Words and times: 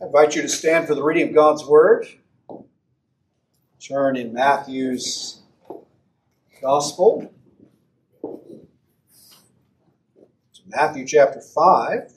I 0.00 0.06
invite 0.06 0.34
you 0.34 0.40
to 0.42 0.48
stand 0.48 0.86
for 0.86 0.94
the 0.94 1.02
reading 1.02 1.28
of 1.28 1.34
God's 1.34 1.64
Word. 1.64 2.06
Turn 3.86 4.16
in 4.16 4.32
Matthew's 4.32 5.42
Gospel 6.62 7.30
to 8.22 8.60
Matthew 10.66 11.06
chapter 11.06 11.42
5. 11.42 12.12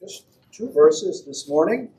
Just 0.00 0.24
two 0.52 0.72
verses 0.72 1.24
this 1.26 1.46
morning 1.48 1.90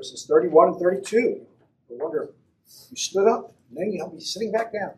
verses 0.00 0.26
31 0.26 0.68
and 0.68 0.78
32. 0.78 1.46
I 1.90 1.94
wonder 2.02 2.30
you 2.90 2.96
stood 2.96 3.28
up, 3.28 3.54
and 3.68 3.78
then 3.78 3.92
you'll 3.92 4.08
be 4.08 4.20
sitting 4.20 4.52
back 4.52 4.72
down. 4.72 4.92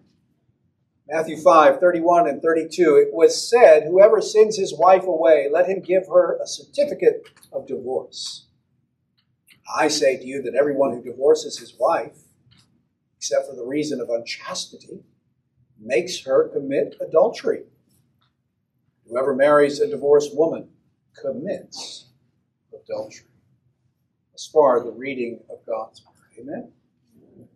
Matthew 1.09 1.37
5, 1.37 1.80
31 1.80 2.29
and 2.29 2.41
32, 2.41 2.96
it 2.96 3.12
was 3.12 3.48
said, 3.48 3.85
Whoever 3.85 4.21
sends 4.21 4.57
his 4.57 4.77
wife 4.77 5.05
away, 5.05 5.48
let 5.53 5.68
him 5.68 5.80
give 5.80 6.07
her 6.07 6.39
a 6.41 6.46
certificate 6.46 7.29
of 7.53 7.67
divorce. 7.67 8.46
I 9.77 9.89
say 9.89 10.17
to 10.17 10.25
you 10.25 10.43
that 10.43 10.54
everyone 10.54 10.93
who 10.93 11.03
divorces 11.03 11.58
his 11.58 11.75
wife, 11.79 12.18
except 13.17 13.49
for 13.49 13.57
the 13.57 13.64
reason 13.64 14.00
of 14.00 14.11
unchastity, 14.11 15.03
makes 15.80 16.25
her 16.25 16.49
commit 16.49 16.96
adultery. 17.00 17.64
Whoever 19.08 19.35
marries 19.35 19.80
a 19.80 19.89
divorced 19.89 20.36
woman 20.36 20.69
commits 21.21 22.07
adultery. 22.72 23.27
As 24.35 24.46
far 24.46 24.79
as 24.79 24.85
the 24.85 24.93
reading 24.93 25.41
of 25.50 25.66
God's 25.66 26.03
Word. 26.05 26.41
Amen? 26.41 26.72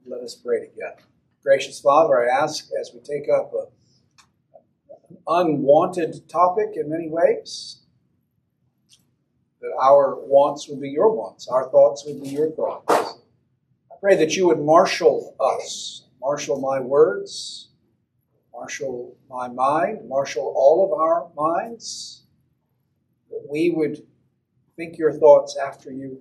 Let 0.04 0.20
us 0.20 0.34
pray 0.34 0.60
together. 0.60 1.02
Gracious 1.46 1.78
Father, 1.78 2.28
I 2.28 2.42
ask 2.42 2.70
as 2.80 2.90
we 2.92 2.98
take 2.98 3.28
up 3.28 3.52
a, 3.54 3.66
an 5.12 5.18
unwanted 5.28 6.28
topic 6.28 6.70
in 6.74 6.90
many 6.90 7.08
ways, 7.08 7.82
that 9.60 9.70
our 9.80 10.16
wants 10.16 10.68
would 10.68 10.80
be 10.80 10.88
your 10.88 11.14
wants, 11.14 11.46
our 11.46 11.70
thoughts 11.70 12.04
would 12.04 12.20
be 12.20 12.30
your 12.30 12.50
thoughts. 12.50 13.20
I 13.92 13.94
pray 14.00 14.16
that 14.16 14.34
you 14.34 14.48
would 14.48 14.58
marshal 14.58 15.36
us, 15.38 16.08
marshal 16.20 16.60
my 16.60 16.80
words, 16.80 17.68
marshal 18.52 19.16
my 19.30 19.46
mind, 19.46 20.08
marshal 20.08 20.52
all 20.56 20.84
of 20.84 20.98
our 20.98 21.30
minds, 21.36 22.24
that 23.30 23.46
we 23.48 23.70
would 23.70 24.02
think 24.74 24.98
your 24.98 25.12
thoughts 25.12 25.56
after 25.56 25.92
you. 25.92 26.20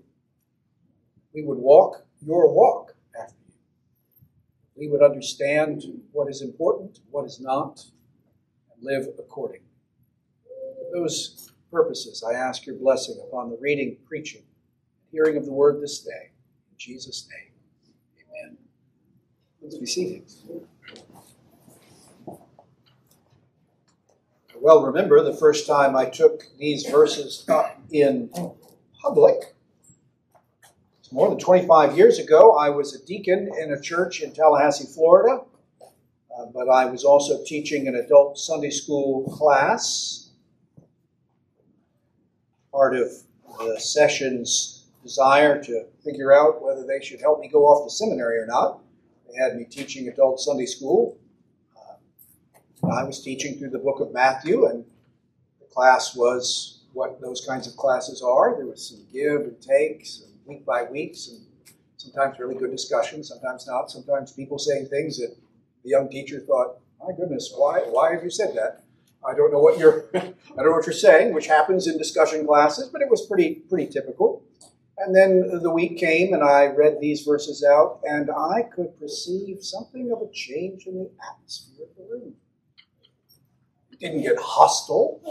We 1.33 1.41
would 1.41 1.57
walk 1.57 2.05
your 2.23 2.53
walk 2.53 2.95
we 4.75 4.89
would 4.89 5.01
understand 5.01 5.83
what 6.11 6.29
is 6.29 6.41
important, 6.41 6.99
what 7.09 7.25
is 7.25 7.39
not, 7.39 7.83
and 8.73 8.83
live 8.83 9.07
according. 9.17 9.61
For 10.43 10.99
those 10.99 11.51
purposes, 11.71 12.23
I 12.23 12.33
ask 12.33 12.65
your 12.65 12.75
blessing 12.75 13.17
upon 13.27 13.49
the 13.49 13.57
reading, 13.59 13.97
preaching, 14.07 14.43
hearing 15.11 15.37
of 15.37 15.45
the 15.45 15.53
word 15.53 15.81
this 15.81 15.99
day. 15.99 16.31
In 16.71 16.77
Jesus' 16.77 17.27
name, 17.31 17.51
amen. 18.45 18.57
Please 19.59 19.77
be 19.77 19.85
seated. 19.85 20.23
I 22.27 22.33
well 24.59 24.83
remember 24.83 25.23
the 25.23 25.33
first 25.33 25.67
time 25.67 25.95
I 25.95 26.05
took 26.05 26.43
these 26.57 26.85
verses 26.85 27.45
up 27.47 27.79
in 27.91 28.29
public 29.01 29.54
more 31.15 31.29
than 31.29 31.39
25 31.39 31.95
years 31.95 32.19
ago, 32.19 32.57
I 32.57 32.69
was 32.69 32.93
a 32.93 33.05
deacon 33.05 33.49
in 33.57 33.71
a 33.71 33.79
church 33.79 34.19
in 34.19 34.33
Tallahassee, 34.33 34.93
Florida, 34.93 35.45
uh, 35.81 36.45
but 36.53 36.67
I 36.67 36.87
was 36.87 37.05
also 37.05 37.41
teaching 37.45 37.87
an 37.87 37.95
adult 37.95 38.37
Sunday 38.37 38.69
school 38.69 39.23
class. 39.37 40.31
Part 42.69 42.97
of 42.97 43.07
the 43.59 43.79
session's 43.79 44.87
desire 45.03 45.63
to 45.63 45.85
figure 46.03 46.33
out 46.33 46.61
whether 46.61 46.85
they 46.85 47.01
should 47.01 47.21
help 47.21 47.39
me 47.39 47.47
go 47.47 47.63
off 47.63 47.87
to 47.87 47.95
seminary 47.95 48.37
or 48.37 48.45
not. 48.45 48.81
They 49.31 49.41
had 49.41 49.55
me 49.55 49.63
teaching 49.63 50.09
adult 50.09 50.41
Sunday 50.41 50.65
school. 50.65 51.17
Uh, 51.77 52.89
I 52.89 53.03
was 53.05 53.23
teaching 53.23 53.57
through 53.57 53.69
the 53.69 53.79
book 53.79 54.01
of 54.01 54.11
Matthew, 54.11 54.65
and 54.65 54.83
the 55.61 55.67
class 55.73 56.13
was 56.13 56.81
what 56.91 57.21
those 57.21 57.45
kinds 57.47 57.67
of 57.67 57.77
classes 57.77 58.21
are. 58.21 58.57
There 58.57 58.65
was 58.65 58.89
some 58.89 59.05
give 59.13 59.43
and 59.43 59.61
takes 59.61 60.25
week 60.45 60.65
by 60.65 60.83
weeks, 60.83 61.29
and 61.29 61.45
sometimes 61.97 62.39
really 62.39 62.55
good 62.55 62.71
discussions, 62.71 63.29
sometimes 63.29 63.67
not. 63.67 63.89
Sometimes 63.89 64.31
people 64.31 64.59
saying 64.59 64.87
things 64.87 65.17
that 65.17 65.35
the 65.83 65.89
young 65.89 66.09
teacher 66.09 66.39
thought, 66.39 66.79
"My 66.99 67.13
goodness, 67.15 67.53
why 67.55 67.79
why 67.81 68.13
have 68.13 68.23
you 68.23 68.29
said 68.29 68.55
that?" 68.55 68.83
I 69.27 69.33
don't 69.33 69.51
know 69.51 69.59
what 69.59 69.79
you're 69.79 70.09
I 70.13 70.19
don't 70.19 70.65
know 70.65 70.71
what 70.71 70.85
you're 70.85 70.93
saying, 70.93 71.33
which 71.33 71.47
happens 71.47 71.87
in 71.87 71.97
discussion 71.97 72.45
classes, 72.45 72.89
but 72.89 73.01
it 73.01 73.09
was 73.09 73.25
pretty 73.25 73.55
pretty 73.69 73.87
typical. 73.91 74.43
And 74.97 75.13
then 75.13 75.61
the 75.61 75.71
week 75.71 75.97
came, 75.97 76.33
and 76.33 76.41
I 76.41 76.67
read 76.67 76.99
these 77.01 77.23
verses 77.23 77.65
out, 77.69 77.99
and 78.05 78.29
I 78.31 78.63
could 78.63 78.97
perceive 78.97 79.61
something 79.61 80.09
of 80.11 80.21
a 80.21 80.31
change 80.31 80.87
in 80.87 80.95
the 80.95 81.11
atmosphere 81.29 81.85
of 81.89 81.97
the 81.97 82.03
room. 82.09 82.35
It 83.91 83.99
didn't 83.99 84.21
get 84.21 84.39
hostile. 84.39 85.21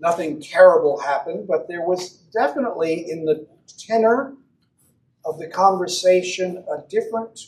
Nothing 0.00 0.40
terrible 0.40 0.98
happened, 0.98 1.46
but 1.46 1.68
there 1.68 1.82
was 1.82 2.22
definitely 2.32 3.10
in 3.10 3.26
the 3.26 3.46
tenor 3.66 4.34
of 5.24 5.38
the 5.38 5.48
conversation 5.48 6.64
a 6.70 6.88
different 6.88 7.40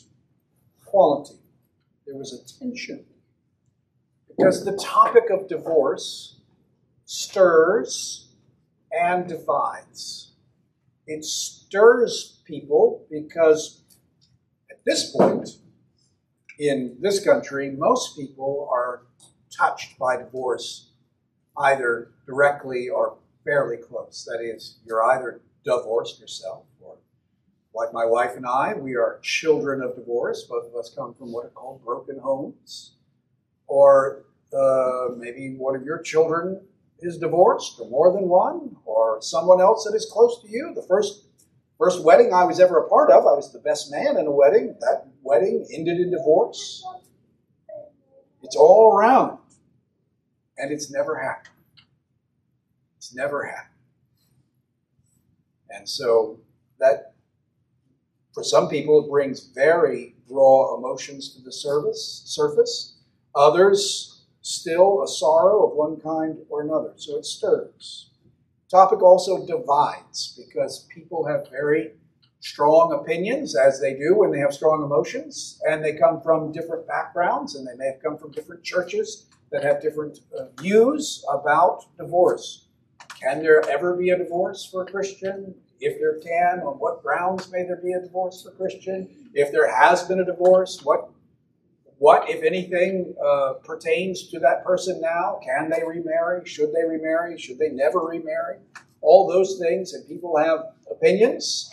quality. 0.85 1.39
There 2.05 2.17
was 2.17 2.33
a 2.33 2.59
tension. 2.59 3.05
Because 4.27 4.65
the 4.65 4.77
topic 4.77 5.29
of 5.31 5.47
divorce 5.47 6.39
stirs 7.05 8.27
and 8.91 9.27
divides. 9.27 10.31
It 11.07 11.25
stirs 11.25 12.41
people 12.45 13.05
because 13.09 13.81
at 14.69 14.77
this 14.85 15.11
point 15.11 15.49
in 16.59 16.97
this 16.99 17.23
country, 17.23 17.71
most 17.71 18.15
people 18.15 18.69
are 18.71 19.03
touched 19.55 19.97
by 19.97 20.17
divorce 20.17 20.91
either 21.57 22.11
directly 22.25 22.89
or 22.89 23.17
fairly 23.43 23.77
close. 23.77 24.25
That 24.25 24.43
is, 24.43 24.77
you're 24.85 25.03
either 25.03 25.41
divorced 25.69 26.19
yourself, 26.19 26.63
or 26.81 26.97
like 27.73 27.93
my 27.93 28.05
wife 28.05 28.35
and 28.35 28.45
I, 28.45 28.73
we 28.73 28.95
are 28.95 29.19
children 29.21 29.81
of 29.81 29.95
divorce. 29.95 30.43
Both 30.43 30.67
of 30.67 30.75
us 30.75 30.91
come 30.95 31.13
from 31.13 31.31
what 31.31 31.45
are 31.45 31.49
called 31.49 31.83
broken 31.83 32.19
homes. 32.19 32.93
Or 33.67 34.25
uh, 34.51 35.09
maybe 35.17 35.55
one 35.55 35.75
of 35.75 35.83
your 35.83 36.01
children 36.01 36.61
is 36.99 37.17
divorced, 37.17 37.79
or 37.79 37.89
more 37.89 38.11
than 38.11 38.27
one, 38.27 38.75
or 38.85 39.21
someone 39.21 39.61
else 39.61 39.85
that 39.85 39.95
is 39.95 40.09
close 40.11 40.41
to 40.41 40.49
you. 40.49 40.73
The 40.75 40.83
first 40.83 41.25
first 41.77 42.03
wedding 42.03 42.33
I 42.33 42.43
was 42.43 42.59
ever 42.59 42.79
a 42.79 42.89
part 42.89 43.11
of, 43.11 43.25
I 43.25 43.33
was 43.33 43.53
the 43.53 43.59
best 43.59 43.91
man 43.91 44.17
in 44.17 44.25
a 44.27 44.31
wedding. 44.31 44.75
That 44.81 45.07
wedding 45.21 45.65
ended 45.71 45.99
in 45.99 46.11
divorce. 46.11 46.83
It's 48.41 48.55
all 48.55 48.97
around, 48.97 49.37
and 50.57 50.71
it's 50.71 50.89
never 50.91 51.19
happened. 51.19 51.55
It's 52.97 53.13
never 53.13 53.45
happened. 53.45 53.68
And 55.69 55.87
so 55.87 56.39
that, 56.79 57.13
for 58.33 58.43
some 58.43 58.69
people, 58.69 59.03
it 59.05 59.09
brings 59.09 59.47
very 59.53 60.15
raw 60.29 60.75
emotions 60.75 61.35
to 61.35 61.41
the 61.41 61.51
surface. 61.51 62.21
surface. 62.25 62.95
Others, 63.35 64.25
still 64.41 65.03
a 65.03 65.07
sorrow 65.07 65.67
of 65.67 65.75
one 65.75 65.99
kind 65.99 66.37
or 66.49 66.61
another. 66.61 66.93
So 66.95 67.17
it 67.17 67.25
stirs. 67.25 68.09
Topic 68.69 69.01
also 69.01 69.45
divides 69.45 70.37
because 70.37 70.87
people 70.93 71.25
have 71.25 71.49
very 71.49 71.93
strong 72.39 72.93
opinions, 72.93 73.55
as 73.55 73.81
they 73.81 73.95
do 73.95 74.15
when 74.15 74.31
they 74.31 74.39
have 74.39 74.53
strong 74.53 74.83
emotions, 74.83 75.59
and 75.67 75.83
they 75.83 75.93
come 75.93 76.21
from 76.21 76.51
different 76.51 76.87
backgrounds, 76.87 77.55
and 77.55 77.67
they 77.67 77.75
may 77.75 77.87
have 77.87 78.01
come 78.01 78.17
from 78.17 78.31
different 78.31 78.63
churches 78.63 79.25
that 79.51 79.63
have 79.63 79.81
different 79.81 80.19
uh, 80.37 80.45
views 80.61 81.25
about 81.31 81.85
divorce. 81.97 82.67
Can 83.21 83.41
there 83.41 83.67
ever 83.69 83.95
be 83.95 84.11
a 84.11 84.17
divorce 84.17 84.65
for 84.65 84.83
a 84.83 84.85
Christian? 84.85 85.53
If 85.81 85.99
there 85.99 86.19
can, 86.19 86.59
on 86.61 86.79
what 86.79 87.01
grounds 87.01 87.51
may 87.51 87.63
there 87.63 87.77
be 87.77 87.93
a 87.93 88.01
divorce 88.01 88.43
for 88.43 88.49
a 88.49 88.53
Christian? 88.53 89.09
If 89.33 89.51
there 89.51 89.73
has 89.73 90.03
been 90.03 90.19
a 90.19 90.25
divorce, 90.25 90.81
what, 90.83 91.09
what 91.97 92.29
if 92.29 92.43
anything, 92.43 93.13
uh, 93.23 93.53
pertains 93.63 94.29
to 94.29 94.39
that 94.39 94.63
person 94.63 95.01
now? 95.01 95.39
Can 95.43 95.69
they 95.69 95.83
remarry? 95.85 96.45
Should 96.45 96.73
they 96.73 96.83
remarry? 96.87 97.37
Should 97.37 97.59
they 97.59 97.69
never 97.69 97.99
remarry? 97.99 98.57
All 99.01 99.27
those 99.27 99.57
things, 99.59 99.93
and 99.93 100.07
people 100.07 100.37
have 100.37 100.59
opinions, 100.91 101.69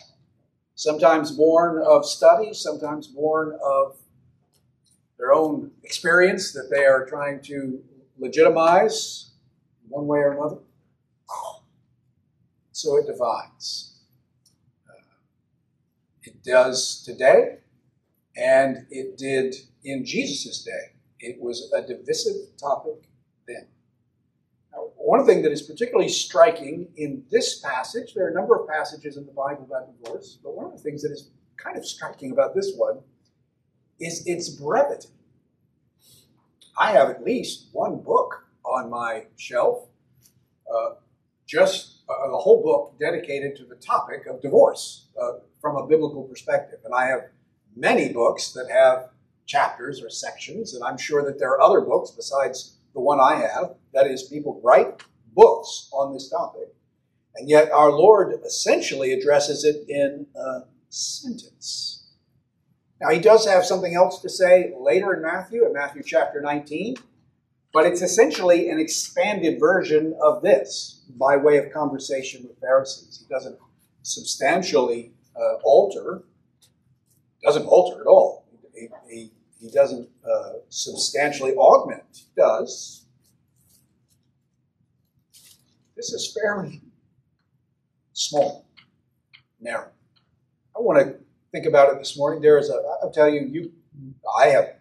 sometimes 0.75 1.33
born 1.33 1.83
of 1.85 2.05
study, 2.05 2.55
sometimes 2.55 3.09
born 3.09 3.59
of 3.65 3.97
their 5.19 5.33
own 5.33 5.71
experience 5.83 6.53
that 6.53 6.71
they 6.71 6.85
are 6.85 7.07
trying 7.07 7.41
to 7.43 7.83
legitimize 8.19 9.31
one 9.89 10.07
way 10.07 10.19
or 10.19 10.33
another. 10.33 10.59
So 12.77 12.99
it 12.99 13.07
divides. 13.07 13.95
Uh, 14.87 15.01
it 16.25 16.45
does 16.45 17.03
today, 17.07 17.61
and 18.37 18.87
it 18.91 19.17
did 19.17 19.55
in 19.83 20.05
Jesus' 20.05 20.63
day. 20.63 20.93
It 21.19 21.41
was 21.41 21.73
a 21.75 21.81
divisive 21.81 22.55
topic 22.61 23.09
then. 23.49 23.69
Now, 24.75 24.91
one 24.97 25.25
thing 25.25 25.41
that 25.41 25.53
is 25.53 25.63
particularly 25.63 26.11
striking 26.11 26.89
in 26.99 27.25
this 27.31 27.61
passage, 27.61 28.13
there 28.13 28.27
are 28.27 28.31
a 28.31 28.35
number 28.35 28.55
of 28.55 28.69
passages 28.69 29.17
in 29.17 29.25
the 29.25 29.33
Bible 29.33 29.65
about 29.65 30.03
divorce, 30.03 30.39
but 30.45 30.55
one 30.55 30.67
of 30.67 30.73
the 30.73 30.79
things 30.79 31.01
that 31.01 31.13
is 31.13 31.31
kind 31.57 31.79
of 31.79 31.87
striking 31.87 32.31
about 32.31 32.55
this 32.55 32.75
one 32.77 32.99
is 33.99 34.23
its 34.27 34.51
brevity. 34.51 35.09
I 36.79 36.93
have 36.93 37.09
at 37.09 37.25
least 37.25 37.69
one 37.73 38.03
book 38.03 38.45
on 38.67 38.91
my 38.91 39.29
shelf, 39.35 39.89
uh, 40.71 40.97
just 41.47 41.96
uh, 42.09 42.31
the 42.31 42.37
whole 42.37 42.63
book 42.63 42.99
dedicated 42.99 43.57
to 43.57 43.65
the 43.65 43.75
topic 43.77 44.27
of 44.27 44.41
divorce 44.41 45.09
uh, 45.21 45.33
from 45.61 45.77
a 45.77 45.87
biblical 45.87 46.23
perspective. 46.25 46.79
And 46.85 46.95
I 46.95 47.07
have 47.07 47.29
many 47.75 48.13
books 48.13 48.53
that 48.53 48.71
have 48.71 49.11
chapters 49.47 50.03
or 50.03 50.11
sections, 50.11 50.75
and 50.75 50.85
I'm 50.85 50.99
sure 50.99 51.25
that 51.25 51.39
there 51.39 51.51
are 51.51 51.61
other 51.61 51.81
books 51.81 52.11
besides 52.11 52.77
the 52.95 53.01
one 53.01 53.21
I 53.21 53.37
have. 53.37 53.75
That 53.93 54.07
is, 54.07 54.25
people 54.25 54.61
write 54.63 55.03
books 55.35 55.89
on 55.93 56.13
this 56.13 56.29
topic. 56.29 56.75
And 57.37 57.49
yet, 57.49 57.71
our 57.71 57.91
Lord 57.91 58.41
essentially 58.45 59.13
addresses 59.13 59.65
it 59.65 59.89
in 59.89 60.27
a 60.35 60.61
sentence. 60.89 62.07
Now, 63.01 63.11
he 63.11 63.19
does 63.19 63.47
have 63.47 63.65
something 63.65 63.95
else 63.95 64.21
to 64.21 64.29
say 64.29 64.73
later 64.81 65.13
in 65.15 65.23
Matthew, 65.23 65.67
in 65.67 65.73
Matthew 65.73 66.03
chapter 66.03 66.41
19, 66.41 66.97
but 67.77 67.85
it's 67.85 68.01
essentially 68.01 68.71
an 68.71 68.79
expanded 68.79 69.61
version 69.61 70.17
of 70.23 70.41
this 70.41 71.03
by 71.19 71.37
way 71.37 71.59
of 71.59 71.71
conversation 71.71 72.43
with 72.49 72.59
Pharisees. 72.59 73.23
He 73.23 73.35
doesn't 73.35 73.59
substantially 74.01 75.13
uh, 75.39 75.57
alter, 75.63 76.23
doesn't 77.43 77.67
alter 77.67 78.01
at 78.01 78.07
all. 78.07 78.47
He, 78.75 78.89
he, 79.11 79.31
he 79.61 79.71
doesn't 79.71 80.09
uh, 80.27 80.53
substantially 80.71 81.53
augment, 81.53 82.03
he 82.15 82.25
does. 82.35 83.05
This 85.99 86.15
is 86.15 86.35
fairly 86.35 86.81
small, 88.15 88.65
narrow. 89.61 89.91
I 90.75 90.81
want 90.81 91.07
to 91.07 91.17
think 91.53 91.67
about 91.67 91.93
it 91.93 91.99
this 91.99 92.17
morning. 92.17 92.41
There 92.41 92.57
is 92.57 92.71
a, 92.71 92.83
I'll 93.03 93.13
tell 93.13 93.29
you, 93.29 93.43
you, 93.43 93.73
I 94.41 94.47
have 94.47 94.77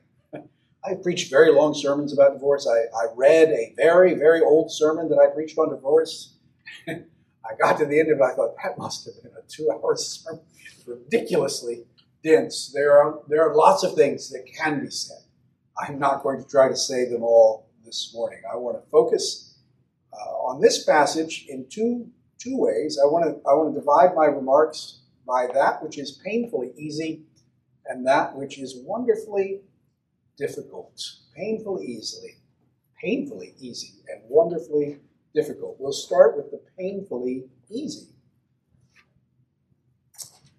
I 0.85 0.95
preached 0.95 1.31
very 1.31 1.51
long 1.51 1.73
sermons 1.73 2.13
about 2.13 2.33
divorce. 2.33 2.67
I, 2.67 2.95
I 2.95 3.07
read 3.15 3.49
a 3.49 3.73
very, 3.75 4.13
very 4.13 4.41
old 4.41 4.71
sermon 4.71 5.09
that 5.09 5.17
I 5.17 5.33
preached 5.33 5.57
on 5.57 5.69
divorce. 5.69 6.35
I 6.87 7.55
got 7.59 7.77
to 7.79 7.85
the 7.85 7.99
end 7.99 8.11
of 8.11 8.19
it, 8.19 8.23
I 8.23 8.33
thought, 8.33 8.55
that 8.63 8.77
must 8.77 9.05
have 9.05 9.21
been 9.21 9.31
a 9.31 9.47
two 9.47 9.71
hour 9.71 9.95
sermon. 9.97 10.41
Ridiculously 10.85 11.85
dense. 12.23 12.71
There 12.73 12.97
are, 12.97 13.19
there 13.27 13.49
are 13.49 13.55
lots 13.55 13.83
of 13.83 13.95
things 13.95 14.29
that 14.29 14.45
can 14.57 14.81
be 14.81 14.91
said. 14.91 15.17
I'm 15.79 15.99
not 15.99 16.23
going 16.23 16.41
to 16.41 16.47
try 16.47 16.69
to 16.69 16.75
say 16.75 17.09
them 17.09 17.23
all 17.23 17.69
this 17.83 18.11
morning. 18.13 18.41
I 18.51 18.55
want 18.55 18.83
to 18.83 18.89
focus 18.89 19.57
uh, 20.13 20.31
on 20.47 20.61
this 20.61 20.83
passage 20.83 21.45
in 21.49 21.65
two, 21.69 22.07
two 22.37 22.57
ways. 22.57 22.99
I 23.01 23.05
want, 23.07 23.25
to, 23.25 23.49
I 23.49 23.53
want 23.53 23.73
to 23.73 23.79
divide 23.79 24.15
my 24.15 24.25
remarks 24.25 24.99
by 25.27 25.47
that 25.53 25.83
which 25.83 25.97
is 25.97 26.19
painfully 26.23 26.71
easy 26.77 27.23
and 27.87 28.05
that 28.05 28.35
which 28.35 28.59
is 28.59 28.75
wonderfully 28.77 29.61
difficult, 30.37 31.01
painfully 31.35 31.85
easily, 31.85 32.37
painfully 33.01 33.53
easy, 33.59 33.93
and 34.07 34.21
wonderfully 34.27 34.99
difficult. 35.33 35.77
We'll 35.79 35.93
start 35.93 36.37
with 36.37 36.51
the 36.51 36.61
painfully 36.77 37.45
easy. 37.69 38.07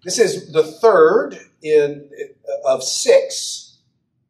This 0.03 0.19
is 0.19 0.51
the 0.51 0.63
third 0.63 1.37
in 1.61 2.09
of 2.65 2.83
six, 2.83 3.79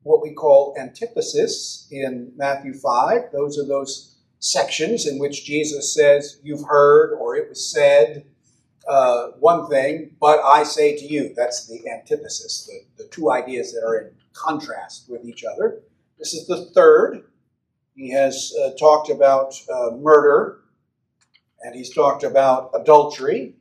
what 0.04 0.24
we 0.24 0.34
call 0.34 0.76
antithesis 0.80 1.88
in 1.92 2.32
Matthew 2.36 2.74
5. 2.74 3.32
Those 3.34 3.60
are 3.60 3.66
those 3.66 4.16
sections 4.40 5.06
in 5.06 5.20
which 5.20 5.46
Jesus 5.46 5.94
says, 5.94 6.40
You've 6.44 6.64
heard, 6.68 7.14
or 7.14 7.36
it 7.36 7.50
was 7.50 7.72
said, 7.72 8.26
uh, 8.88 9.32
one 9.40 9.68
thing, 9.68 10.16
but 10.20 10.40
I 10.44 10.64
say 10.64 10.96
to 10.96 11.06
you. 11.06 11.34
That's 11.36 11.68
the 11.68 11.90
antithesis, 11.90 12.66
the, 12.66 13.04
the 13.04 13.10
two 13.10 13.32
ideas 13.32 13.74
that 13.74 13.84
are 13.86 13.98
in 13.98 14.12
contrast 14.38 15.10
with 15.10 15.26
each 15.26 15.44
other. 15.44 15.82
This 16.18 16.34
is 16.34 16.48
the 16.48 16.66
third. 16.74 17.24
He 17.96 18.12
has 18.12 18.54
uh, 18.64 18.72
talked 18.80 19.10
about 19.10 19.54
uh, 19.74 19.92
murder, 19.98 20.60
and 21.64 21.76
he's 21.76 21.94
talked 21.94 22.24
about 22.24 22.72
adultery, 22.74 23.56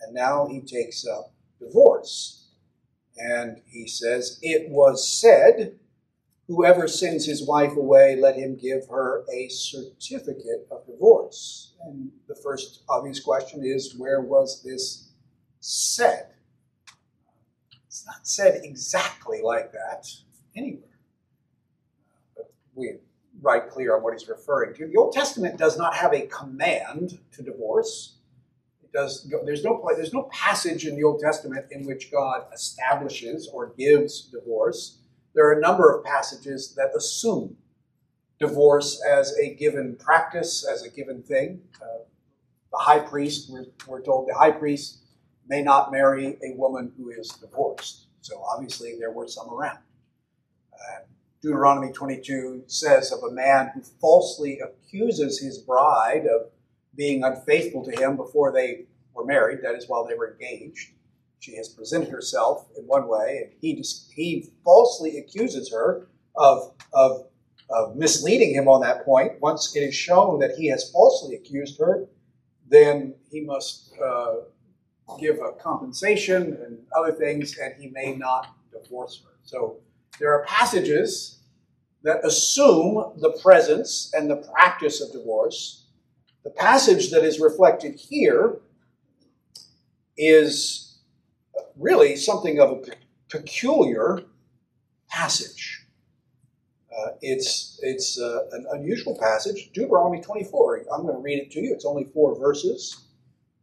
and 0.00 0.14
now 0.14 0.46
he 0.46 0.60
takes 0.60 1.06
up 1.06 1.32
divorce. 1.60 2.50
And 3.16 3.60
he 3.66 3.86
says, 3.86 4.38
It 4.42 4.70
was 4.70 5.08
said, 5.08 5.78
Whoever 6.48 6.88
sends 6.88 7.24
his 7.24 7.46
wife 7.46 7.76
away, 7.76 8.16
let 8.16 8.36
him 8.36 8.56
give 8.56 8.88
her 8.88 9.24
a 9.32 9.48
certificate 9.48 10.66
of 10.70 10.86
divorce. 10.86 11.74
And 11.84 12.10
the 12.28 12.34
first 12.34 12.82
obvious 12.88 13.20
question 13.20 13.64
is, 13.64 13.96
Where 13.96 14.20
was 14.20 14.62
this 14.62 15.10
said? 15.60 16.31
It's 18.02 18.08
not 18.08 18.26
said 18.26 18.62
exactly 18.64 19.42
like 19.42 19.70
that 19.70 20.08
anywhere. 20.56 20.98
But 22.36 22.52
we 22.74 22.96
write 23.40 23.70
clear 23.70 23.94
on 23.94 24.02
what 24.02 24.12
he's 24.12 24.28
referring 24.28 24.74
to. 24.74 24.88
The 24.88 24.96
Old 24.96 25.12
Testament 25.12 25.56
does 25.56 25.78
not 25.78 25.94
have 25.94 26.12
a 26.12 26.26
command 26.26 27.20
to 27.30 27.42
divorce. 27.44 28.16
It 28.82 28.92
does. 28.92 29.30
There's 29.44 29.62
no 29.62 29.80
there's 29.94 30.12
no 30.12 30.28
passage 30.32 30.84
in 30.84 30.96
the 30.96 31.04
Old 31.04 31.20
Testament 31.20 31.66
in 31.70 31.86
which 31.86 32.10
God 32.10 32.46
establishes 32.52 33.48
or 33.52 33.72
gives 33.78 34.22
divorce. 34.22 34.98
There 35.36 35.46
are 35.46 35.52
a 35.52 35.60
number 35.60 35.96
of 35.96 36.04
passages 36.04 36.74
that 36.74 36.90
assume 36.96 37.56
divorce 38.40 39.00
as 39.08 39.32
a 39.38 39.54
given 39.54 39.94
practice, 39.94 40.66
as 40.66 40.82
a 40.82 40.90
given 40.90 41.22
thing. 41.22 41.62
Uh, 41.80 42.02
the 42.72 42.78
high 42.78 42.98
priest, 42.98 43.48
we're, 43.48 43.66
we're 43.86 44.02
told, 44.02 44.28
the 44.28 44.34
high 44.34 44.50
priest 44.50 45.01
may 45.52 45.62
not 45.62 45.92
marry 45.92 46.38
a 46.42 46.56
woman 46.56 46.90
who 46.96 47.10
is 47.10 47.28
divorced. 47.28 48.06
So 48.22 48.42
obviously 48.54 48.96
there 48.98 49.10
were 49.10 49.28
some 49.28 49.50
around. 49.50 49.80
Uh, 50.72 51.00
Deuteronomy 51.42 51.92
22 51.92 52.62
says 52.68 53.12
of 53.12 53.22
a 53.22 53.30
man 53.30 53.70
who 53.74 53.82
falsely 54.00 54.60
accuses 54.60 55.38
his 55.38 55.58
bride 55.58 56.24
of 56.24 56.46
being 56.94 57.22
unfaithful 57.22 57.84
to 57.84 57.90
him 57.90 58.16
before 58.16 58.50
they 58.50 58.86
were 59.12 59.26
married, 59.26 59.58
that 59.62 59.74
is, 59.74 59.86
while 59.90 60.06
they 60.06 60.14
were 60.14 60.32
engaged. 60.32 60.92
She 61.40 61.54
has 61.56 61.68
presented 61.68 62.08
herself 62.08 62.68
in 62.78 62.84
one 62.84 63.06
way, 63.06 63.42
and 63.44 63.52
he, 63.60 63.84
he 64.14 64.48
falsely 64.64 65.18
accuses 65.18 65.70
her 65.70 66.06
of, 66.34 66.72
of, 66.94 67.26
of 67.68 67.94
misleading 67.94 68.54
him 68.54 68.68
on 68.68 68.80
that 68.80 69.04
point. 69.04 69.32
Once 69.42 69.76
it 69.76 69.80
is 69.80 69.94
shown 69.94 70.38
that 70.38 70.56
he 70.56 70.68
has 70.68 70.90
falsely 70.90 71.34
accused 71.34 71.78
her, 71.78 72.08
then 72.70 73.14
he 73.30 73.42
must 73.42 73.92
uh, 74.02 74.36
give 75.20 75.38
a 75.38 75.52
compensation 75.52 76.58
and 76.64 76.78
other 76.96 77.12
things, 77.12 77.56
and 77.58 77.74
he 77.80 77.88
may 77.88 78.14
not 78.14 78.54
divorce 78.72 79.22
her. 79.24 79.30
So 79.42 79.78
there 80.18 80.32
are 80.32 80.44
passages 80.44 81.38
that 82.02 82.24
assume 82.24 83.12
the 83.18 83.38
presence 83.42 84.12
and 84.14 84.30
the 84.30 84.36
practice 84.36 85.00
of 85.00 85.12
divorce. 85.12 85.86
The 86.44 86.50
passage 86.50 87.10
that 87.10 87.24
is 87.24 87.40
reflected 87.40 87.94
here 87.94 88.60
is 90.16 90.98
really 91.76 92.16
something 92.16 92.60
of 92.60 92.70
a 92.70 92.82
peculiar 93.28 94.22
passage. 95.08 95.86
Uh, 96.92 97.12
it's 97.22 97.78
it's 97.82 98.20
uh, 98.20 98.40
an 98.52 98.66
unusual 98.72 99.16
passage, 99.18 99.70
Deuteronomy 99.72 100.20
24. 100.20 100.84
I'm 100.92 101.02
going 101.02 101.14
to 101.14 101.20
read 101.20 101.38
it 101.38 101.50
to 101.52 101.60
you. 101.60 101.72
It's 101.72 101.86
only 101.86 102.04
four 102.12 102.38
verses. 102.38 103.06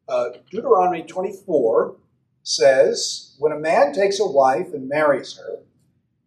Uh, 0.10 0.30
Deuteronomy 0.50 1.04
24 1.04 1.96
says, 2.42 3.36
When 3.38 3.52
a 3.52 3.60
man 3.60 3.94
takes 3.94 4.20
a 4.20 4.26
wife 4.26 4.74
and 4.74 4.90
marries 4.90 5.38
her, 5.38 5.60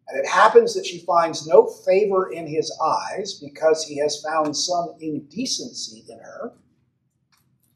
and 0.07 0.19
it 0.19 0.29
happens 0.29 0.75
that 0.75 0.87
she 0.87 0.99
finds 1.01 1.49
no 1.49 1.67
favor 1.67 2.31
in 2.31 2.47
his 2.47 2.73
eyes 2.81 3.35
because 3.35 3.85
he 3.85 3.99
has 3.99 4.23
found 4.23 4.57
some 4.57 4.95
indecency 5.01 6.05
in 6.09 6.19
her, 6.19 6.53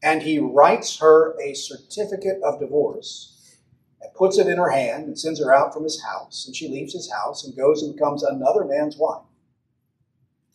and 0.01 0.21
he 0.21 0.39
writes 0.39 0.99
her 0.99 1.35
a 1.41 1.53
certificate 1.53 2.39
of 2.41 2.59
divorce 2.59 3.57
and 4.01 4.13
puts 4.13 4.37
it 4.37 4.47
in 4.47 4.57
her 4.57 4.69
hand 4.69 5.07
and 5.07 5.19
sends 5.19 5.39
her 5.41 5.53
out 5.53 5.73
from 5.73 5.83
his 5.83 6.01
house, 6.03 6.45
and 6.47 6.55
she 6.55 6.69
leaves 6.69 6.93
his 6.93 7.11
house 7.11 7.43
and 7.43 7.57
goes 7.57 7.83
and 7.83 7.95
becomes 7.95 8.23
another 8.23 8.63
man's 8.63 8.95
wife. 8.95 9.23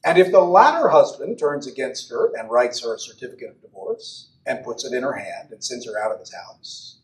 And 0.05 0.17
if 0.17 0.33
the 0.33 0.41
latter 0.41 0.89
husband 0.89 1.39
turns 1.39 1.67
against 1.67 2.09
her 2.11 2.33
and 2.37 2.51
writes 2.51 2.83
her 2.83 2.95
a 2.95 2.99
certificate 2.99 3.51
of 3.51 3.61
divorce, 3.61 4.32
and 4.47 4.65
puts 4.65 4.85
it 4.85 4.93
in 4.93 5.03
her 5.03 5.15
hand 5.15 5.51
and 5.51 5.63
sends 5.63 5.87
her 5.87 5.99
out 5.99 6.13
of 6.13 6.21
his 6.21 6.33
house. 6.35 6.99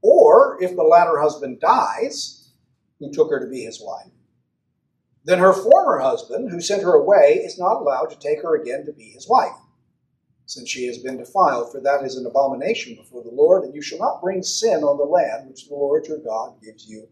Or 0.00 0.62
if 0.62 0.74
the 0.74 0.82
latter 0.82 1.20
husband 1.20 1.60
dies, 1.60 2.50
who 2.98 3.12
took 3.12 3.30
her 3.30 3.40
to 3.40 3.50
be 3.50 3.62
his 3.62 3.80
wife, 3.80 4.12
then 5.24 5.38
her 5.38 5.52
former 5.52 5.98
husband, 5.98 6.50
who 6.50 6.60
sent 6.60 6.82
her 6.82 6.94
away, 6.94 7.42
is 7.44 7.58
not 7.58 7.80
allowed 7.80 8.06
to 8.06 8.18
take 8.18 8.42
her 8.42 8.60
again 8.60 8.84
to 8.86 8.92
be 8.92 9.10
his 9.10 9.28
wife, 9.28 9.52
since 10.46 10.68
she 10.68 10.86
has 10.86 10.98
been 10.98 11.16
defiled, 11.16 11.70
for 11.70 11.80
that 11.80 12.02
is 12.02 12.16
an 12.16 12.26
abomination 12.26 12.96
before 12.96 13.22
the 13.22 13.30
Lord, 13.30 13.62
and 13.62 13.74
you 13.74 13.82
shall 13.82 13.98
not 13.98 14.20
bring 14.20 14.42
sin 14.42 14.82
on 14.82 14.98
the 14.98 15.04
land 15.04 15.48
which 15.48 15.68
the 15.68 15.74
Lord 15.74 16.06
your 16.06 16.18
God 16.18 16.60
gives 16.62 16.88
you 16.88 17.08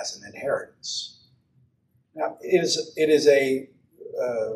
as 0.00 0.16
an 0.16 0.34
inheritance. 0.34 1.24
Now, 2.14 2.36
it 2.40 2.62
is, 2.62 2.92
it 2.96 3.08
is 3.08 3.26
a 3.26 3.68
uh, 4.22 4.52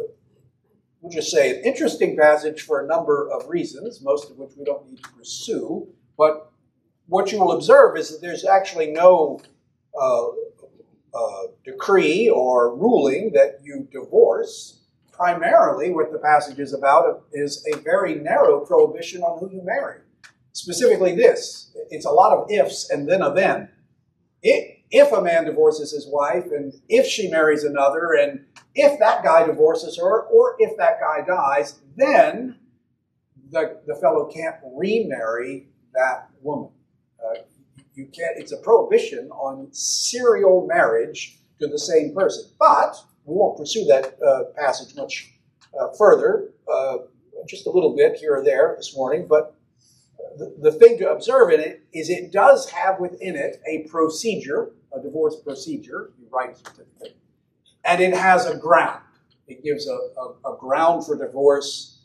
we'll 1.01 1.13
just 1.13 1.31
say, 1.31 1.59
an 1.59 1.65
interesting 1.65 2.17
passage 2.17 2.63
for 2.63 2.85
a 2.85 2.87
number 2.87 3.31
of 3.31 3.49
reasons, 3.49 4.01
most 4.03 4.31
of 4.31 4.37
which 4.39 4.53
we 4.57 4.65
don't 4.65 4.89
need 4.89 5.03
to 5.03 5.11
pursue. 5.11 5.89
But 6.17 6.51
what 7.07 7.33
you 7.33 7.41
will 7.41 7.53
observe 7.53 7.97
is 7.97 8.11
that 8.11 8.21
there's 8.21 8.45
actually 8.45 8.93
no 8.93 9.41
uh, 10.01 10.29
uh, 11.13 11.43
decree 11.65 12.29
or 12.29 12.77
ruling 12.77 13.33
that 13.33 13.59
you 13.63 13.89
divorce. 13.91 14.85
Primarily, 15.13 15.91
what 15.91 16.13
the 16.13 16.19
passage 16.19 16.59
is 16.59 16.73
about 16.73 17.25
is 17.33 17.67
a 17.75 17.77
very 17.79 18.15
narrow 18.15 18.61
prohibition 18.61 19.23
on 19.23 19.39
who 19.39 19.51
you 19.55 19.63
marry. 19.63 20.01
Specifically, 20.53 21.15
this 21.15 21.73
it's 21.91 22.07
a 22.07 22.11
lot 22.11 22.37
of 22.37 22.51
ifs 22.51 22.91
and 22.91 23.09
then 23.09 23.23
a 23.23 23.33
then. 23.33 23.69
If 24.43 25.13
a 25.13 25.21
man 25.21 25.45
divorces 25.45 25.93
his 25.93 26.07
wife, 26.09 26.47
and 26.47 26.73
if 26.89 27.07
she 27.07 27.31
marries 27.31 27.65
another, 27.65 28.13
and 28.15 28.47
if 28.75 28.99
that 29.01 29.25
guy 29.25 29.47
divorces 29.47 29.99
her, 29.99 30.23
or 30.23 30.57
if 30.59 30.77
that 30.77 31.01
guy 31.01 31.25
dies, 31.27 31.81
then 31.97 32.57
the, 33.51 33.81
the 33.87 33.95
fellow 33.97 34.27
can't 34.27 34.57
remarry 34.75 35.69
that 35.95 36.29
woman. 36.41 36.71
Uh, 37.23 37.41
you 37.95 38.07
can't, 38.07 38.39
it's 38.39 38.53
a 38.53 38.57
prohibition 38.59 39.31
on 39.31 39.69
serial 39.73 40.67
marriage 40.67 41.39
to 41.59 41.67
the 41.67 41.79
same 41.79 42.15
person. 42.15 42.45
But 42.59 42.97
we 43.25 43.35
won't 43.35 43.59
pursue 43.59 43.85
that 43.87 44.17
uh, 44.23 44.45
passage 44.57 44.95
much 44.95 45.33
uh, 45.79 45.89
further, 45.99 46.53
uh, 46.73 46.99
just 47.49 47.67
a 47.67 47.71
little 47.71 47.97
bit 47.97 48.17
here 48.17 48.37
or 48.37 48.45
there 48.45 48.75
this 48.77 48.97
morning. 48.97 49.27
But 49.29 49.55
the, 50.39 50.55
the 50.61 50.73
thing 50.73 50.99
to 50.99 51.11
observe 51.11 51.51
in 51.51 51.61
it 51.61 51.83
is 51.93 52.09
it 52.09 52.33
does 52.33 52.71
have 52.71 53.01
within 53.01 53.35
it 53.35 53.61
a 53.67 53.89
procedure 53.89 54.73
a 54.93 55.01
divorce 55.01 55.37
procedure, 55.37 56.13
you 56.19 56.27
write 56.31 56.51
a 56.51 56.57
certificate, 56.57 57.17
and 57.85 58.01
it 58.01 58.15
has 58.15 58.47
a 58.47 58.57
ground. 58.57 59.03
It 59.47 59.65
gives 59.65 59.89
a, 59.89 59.93
a, 59.93 60.55
a 60.55 60.57
ground 60.59 61.07
for 61.07 61.17
divorce. 61.17 61.99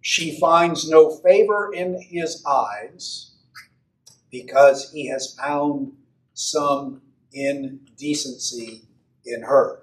She 0.00 0.38
finds 0.38 0.88
no 0.88 1.10
favor 1.10 1.72
in 1.72 2.00
his 2.00 2.44
eyes 2.46 3.32
because 4.30 4.90
he 4.92 5.08
has 5.08 5.34
found 5.34 5.92
some 6.34 7.02
indecency 7.32 8.82
in 9.24 9.42
her. 9.42 9.80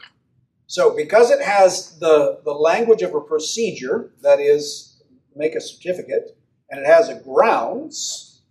So, 0.67 0.95
because 0.95 1.29
it 1.29 1.41
has 1.41 1.99
the, 1.99 2.39
the 2.43 2.51
language 2.53 3.01
of 3.01 3.13
a 3.13 3.21
procedure, 3.21 4.11
that 4.21 4.39
is, 4.39 5.01
make 5.35 5.55
a 5.55 5.61
certificate, 5.61 6.37
and 6.69 6.79
it 6.79 6.87
has 6.87 7.07
a 7.07 7.15
grounds, 7.15 8.41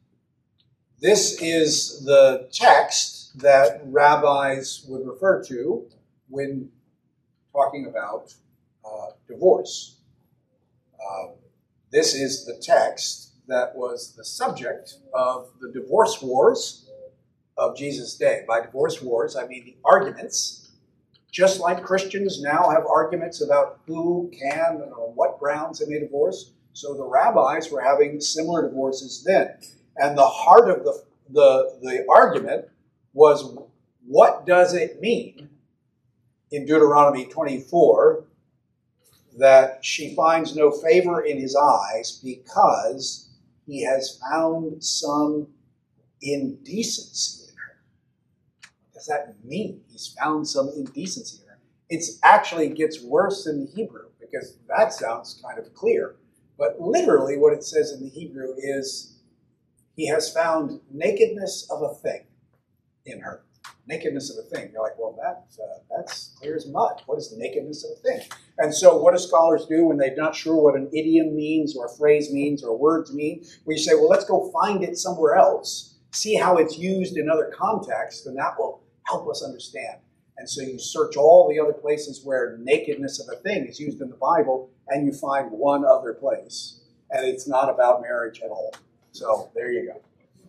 this 1.01 1.41
is 1.43 2.05
the 2.05 2.49
text 2.53 3.39
that 3.41 3.83
rabbis 3.85 4.85
would 4.89 5.07
refer 5.07 5.43
to 5.45 5.87
when 6.35 6.69
talking 7.53 7.87
about 7.87 8.35
uh, 8.85 9.13
divorce. 9.29 10.01
Uh, 10.95 11.29
this 11.93 12.15
is 12.15 12.45
the 12.45 12.57
text 12.61 13.35
that 13.47 13.75
was 13.77 14.15
the 14.17 14.25
subject 14.25 14.95
of 15.15 15.49
the 15.61 15.71
divorce 15.71 16.21
wars 16.21 16.91
of 17.57 17.77
Jesus' 17.77 18.17
day. 18.17 18.43
By 18.49 18.63
divorce 18.63 19.01
wars, 19.01 19.37
I 19.37 19.47
mean 19.47 19.65
the 19.65 19.77
arguments, 19.85 20.73
just 21.31 21.61
like 21.61 21.85
Christians 21.85 22.43
now 22.43 22.69
have 22.69 22.85
arguments 22.87 23.41
about 23.41 23.81
who 23.87 24.31
can 24.37 24.83
and 24.83 24.93
on 24.93 25.15
what 25.15 25.39
grounds 25.39 25.79
they 25.79 25.87
may 25.87 26.01
divorce. 26.01 26.51
So 26.73 26.95
the 26.95 27.05
rabbis 27.05 27.71
were 27.71 27.81
having 27.81 28.21
similar 28.21 28.69
divorces 28.69 29.23
then. 29.25 29.51
And 29.97 30.19
the 30.19 30.27
heart 30.27 30.69
of 30.69 30.85
the, 30.85 31.05
the, 31.31 31.79
the 31.81 32.07
argument 32.11 32.67
was 33.13 33.57
what 34.05 34.45
does 34.47 34.75
it 34.75 35.01
mean 35.01 35.49
in 36.55 36.67
Deuteronomy 36.67 37.27
24 37.27 38.25
that 39.39 39.85
she 39.85 40.15
finds 40.15 40.55
no 40.55 40.71
favor 40.71 41.21
in 41.23 41.39
his 41.39 41.57
eyes 41.57 42.21
because 42.23 43.29
he 43.67 43.83
has 43.85 44.21
found 44.31 44.83
some 44.83 45.49
indecency 46.23 47.49
in 47.51 47.57
her? 47.57 47.77
What 48.83 48.95
does 48.95 49.07
that 49.07 49.37
mean? 49.45 49.81
He's 49.91 50.15
found 50.21 50.47
some 50.49 50.71
indecency 50.77 51.43
in 51.43 51.49
her. 51.49 51.59
It 51.91 52.05
actually 52.23 52.69
gets 52.69 53.03
worse 53.03 53.47
in 53.47 53.65
the 53.65 53.73
Hebrew 53.73 54.09
because 54.21 54.57
that 54.69 54.93
sounds 54.93 55.41
kind 55.45 55.59
of 55.59 55.75
clear. 55.75 56.17
But 56.57 56.81
literally, 56.81 57.37
what 57.37 57.53
it 57.53 57.65
says 57.65 57.93
in 57.93 58.03
the 58.03 58.09
Hebrew 58.09 58.55
is 58.57 59.17
he 59.97 60.07
has 60.09 60.33
found 60.33 60.81
nakedness 60.93 61.69
of 61.71 61.83
a 61.83 61.95
thing 61.95 62.25
in 63.07 63.21
her. 63.21 63.43
Nakedness 63.87 64.31
of 64.31 64.39
a 64.39 64.49
thing. 64.49 64.71
You're 64.73 64.83
like, 64.83 64.99
well, 64.99 65.15
that, 65.21 65.45
uh, 65.63 65.79
that's 65.95 66.35
clear 66.39 66.57
as 66.57 66.67
mud. 66.67 67.03
What 67.05 67.19
is 67.19 67.31
the 67.31 67.37
nakedness 67.37 67.85
of 67.85 67.91
a 67.99 68.01
thing? 68.01 68.27
And 68.57 68.75
so, 68.75 68.97
what 68.97 69.13
do 69.13 69.19
scholars 69.19 69.67
do 69.67 69.87
when 69.87 69.99
they're 69.99 70.17
not 70.17 70.35
sure 70.35 70.57
what 70.57 70.75
an 70.75 70.89
idiom 70.95 71.37
means, 71.37 71.77
or 71.77 71.87
a 71.87 71.97
phrase 71.97 72.33
means, 72.33 72.65
or 72.65 72.77
words 72.77 73.13
mean? 73.13 73.45
We 73.67 73.77
say, 73.77 73.95
well, 73.95 74.09
let's 74.09 74.25
go 74.25 74.51
find 74.53 74.83
it 74.83 74.97
somewhere 74.97 75.35
else, 75.35 75.97
see 76.13 76.35
how 76.35 76.57
it's 76.57 76.79
used 76.79 77.19
in 77.19 77.29
other 77.29 77.53
contexts, 77.55 78.25
and 78.27 78.39
that 78.39 78.55
will 78.59 78.83
help 79.03 79.29
us 79.29 79.43
understand. 79.45 79.99
And 80.39 80.49
so, 80.49 80.63
you 80.63 80.79
search 80.79 81.17
all 81.17 81.49
the 81.49 81.61
other 81.61 81.75
places 81.75 82.23
where 82.25 82.57
nakedness 82.63 83.21
of 83.21 83.27
a 83.37 83.41
thing 83.43 83.67
is 83.67 83.79
used 83.79 84.01
in 84.01 84.09
the 84.09 84.17
Bible, 84.17 84.71
and 84.89 85.05
you 85.05 85.13
find 85.13 85.51
one 85.51 85.85
other 85.85 86.15
place. 86.15 86.81
And 87.11 87.27
it's 87.27 87.47
not 87.47 87.69
about 87.69 88.01
marriage 88.01 88.41
at 88.43 88.51
all. 88.51 88.73
So, 89.13 89.51
there 89.55 89.71
you 89.71 89.93
go. 89.93 90.01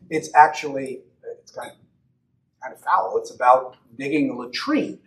It's 0.09 0.33
actually, 0.35 1.01
it's 1.23 1.51
kind 1.51 1.71
of 1.71 1.77
kind 2.65 2.75
of 2.75 2.83
foul. 2.83 3.17
It's 3.17 3.31
about 3.31 3.77
digging 3.97 4.31
a 4.31 4.33
latrine 4.33 4.99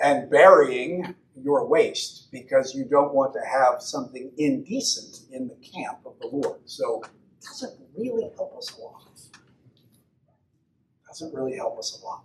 and 0.00 0.28
burying 0.28 1.14
your 1.36 1.66
waste 1.66 2.28
because 2.32 2.74
you 2.74 2.84
don't 2.84 3.14
want 3.14 3.32
to 3.34 3.40
have 3.40 3.80
something 3.80 4.32
indecent 4.36 5.20
in 5.32 5.48
the 5.48 5.54
camp 5.54 5.98
of 6.04 6.14
the 6.20 6.26
Lord. 6.26 6.60
So 6.64 7.02
it 7.02 7.44
doesn't 7.44 7.78
really 7.96 8.30
help 8.36 8.56
us 8.56 8.76
a 8.76 8.80
lot. 8.80 9.02
It 9.14 11.06
doesn't 11.06 11.34
really 11.34 11.56
help 11.56 11.78
us 11.78 12.00
a 12.00 12.04
lot. 12.04 12.24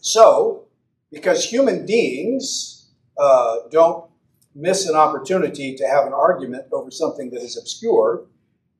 So, 0.00 0.66
because 1.10 1.44
human 1.44 1.86
beings 1.86 2.90
uh, 3.18 3.60
don't 3.70 4.10
miss 4.54 4.88
an 4.88 4.94
opportunity 4.94 5.74
to 5.76 5.86
have 5.86 6.06
an 6.06 6.12
argument 6.12 6.66
over 6.72 6.90
something 6.90 7.30
that 7.30 7.42
is 7.42 7.56
obscure, 7.56 8.26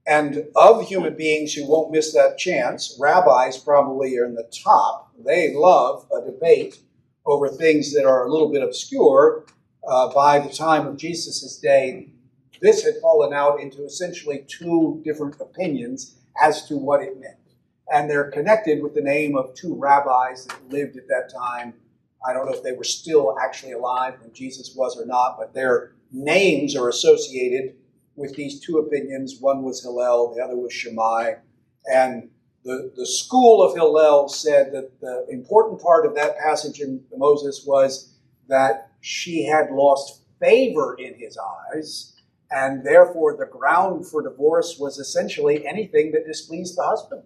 and 0.07 0.47
of 0.55 0.87
human 0.87 1.17
beings 1.17 1.53
who 1.53 1.67
won't 1.67 1.91
miss 1.91 2.13
that 2.15 2.39
chance, 2.39 2.97
rabbis 3.01 3.59
probably 3.59 4.17
are 4.19 4.25
in 4.25 4.35
the 4.35 4.49
top. 4.65 5.13
They 5.25 5.53
love 5.55 6.07
a 6.13 6.25
debate 6.25 6.79
over 7.25 7.49
things 7.49 7.93
that 7.95 8.05
are 8.05 8.27
a 8.27 8.31
little 8.31 8.53
bit 8.53 8.63
obscure. 8.63 9.45
Uh, 9.87 10.13
by 10.13 10.39
the 10.39 10.53
time 10.53 10.87
of 10.87 10.97
Jesus' 10.97 11.59
day, 11.59 12.11
this 12.61 12.85
had 12.85 12.95
fallen 13.03 13.33
out 13.33 13.61
into 13.61 13.85
essentially 13.85 14.45
two 14.47 15.03
different 15.05 15.41
opinions 15.41 16.17
as 16.41 16.67
to 16.69 16.77
what 16.77 17.03
it 17.03 17.21
meant. 17.21 17.35
And 17.93 18.09
they're 18.09 18.31
connected 18.31 18.83
with 18.83 18.95
the 18.95 19.03
name 19.03 19.37
of 19.37 19.55
two 19.55 19.75
rabbis 19.75 20.47
that 20.47 20.71
lived 20.71 20.97
at 20.97 21.09
that 21.09 21.33
time. 21.33 21.75
I 22.27 22.33
don't 22.33 22.47
know 22.47 22.53
if 22.53 22.63
they 22.63 22.73
were 22.73 22.85
still 22.85 23.37
actually 23.41 23.73
alive 23.73 24.15
when 24.21 24.33
Jesus 24.33 24.75
was 24.77 24.97
or 24.99 25.07
not, 25.07 25.37
but 25.39 25.55
their 25.55 25.93
names 26.13 26.77
are 26.77 26.89
associated 26.89 27.75
with 28.17 28.35
these 28.35 28.61
two 28.61 28.79
opinions. 28.79 29.37
One 29.41 29.63
was 29.63 29.83
Hillel, 29.83 30.35
the 30.35 30.43
other 30.43 30.57
was 30.57 30.73
Shammai. 30.73 31.35
And 31.87 32.31
the, 32.65 32.93
the 32.97 33.07
school 33.07 33.63
of 33.63 33.75
Hillel 33.75 34.29
said 34.29 34.73
that 34.73 35.01
the 35.01 35.27
important 35.31 35.81
part 35.81 36.05
of 36.05 36.15
that 36.17 36.39
passage 36.39 36.81
in 36.81 37.05
Moses 37.17 37.65
was 37.67 38.15
that 38.49 38.91
she 39.01 39.45
had 39.45 39.71
lost 39.71 40.23
favor 40.41 40.97
in 40.99 41.15
his 41.15 41.39
eyes, 41.39 42.15
and 42.51 42.85
therefore 42.85 43.37
the 43.37 43.47
ground 43.47 44.07
for 44.07 44.23
divorce 44.23 44.79
was 44.79 44.99
essentially 44.99 45.67
anything 45.67 46.13
that 46.13 46.27
displeased 46.27 46.77
the 46.77 46.83
husband. 46.83 47.23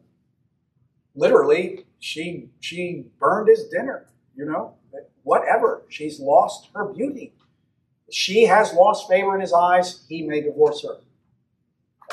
Literally, 1.14 1.86
she 1.98 2.50
she 2.60 3.06
burned 3.18 3.48
his 3.48 3.68
dinner, 3.68 4.06
you 4.36 4.44
know, 4.44 4.74
whatever. 5.22 5.82
She's 5.88 6.20
lost 6.20 6.68
her 6.74 6.92
beauty 6.92 7.34
she 8.10 8.44
has 8.46 8.72
lost 8.72 9.08
favor 9.08 9.34
in 9.34 9.40
his 9.40 9.52
eyes, 9.52 10.04
he 10.08 10.22
may 10.22 10.40
divorce 10.40 10.82
her. 10.82 10.98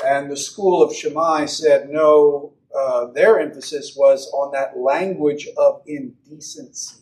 And 0.04 0.30
the 0.30 0.36
school 0.36 0.82
of 0.82 0.94
Shammai 0.94 1.46
said, 1.46 1.90
no, 1.90 2.52
uh, 2.76 3.06
their 3.06 3.40
emphasis 3.40 3.94
was 3.96 4.30
on 4.32 4.52
that 4.52 4.78
language 4.78 5.48
of 5.56 5.82
indecency, 5.86 7.00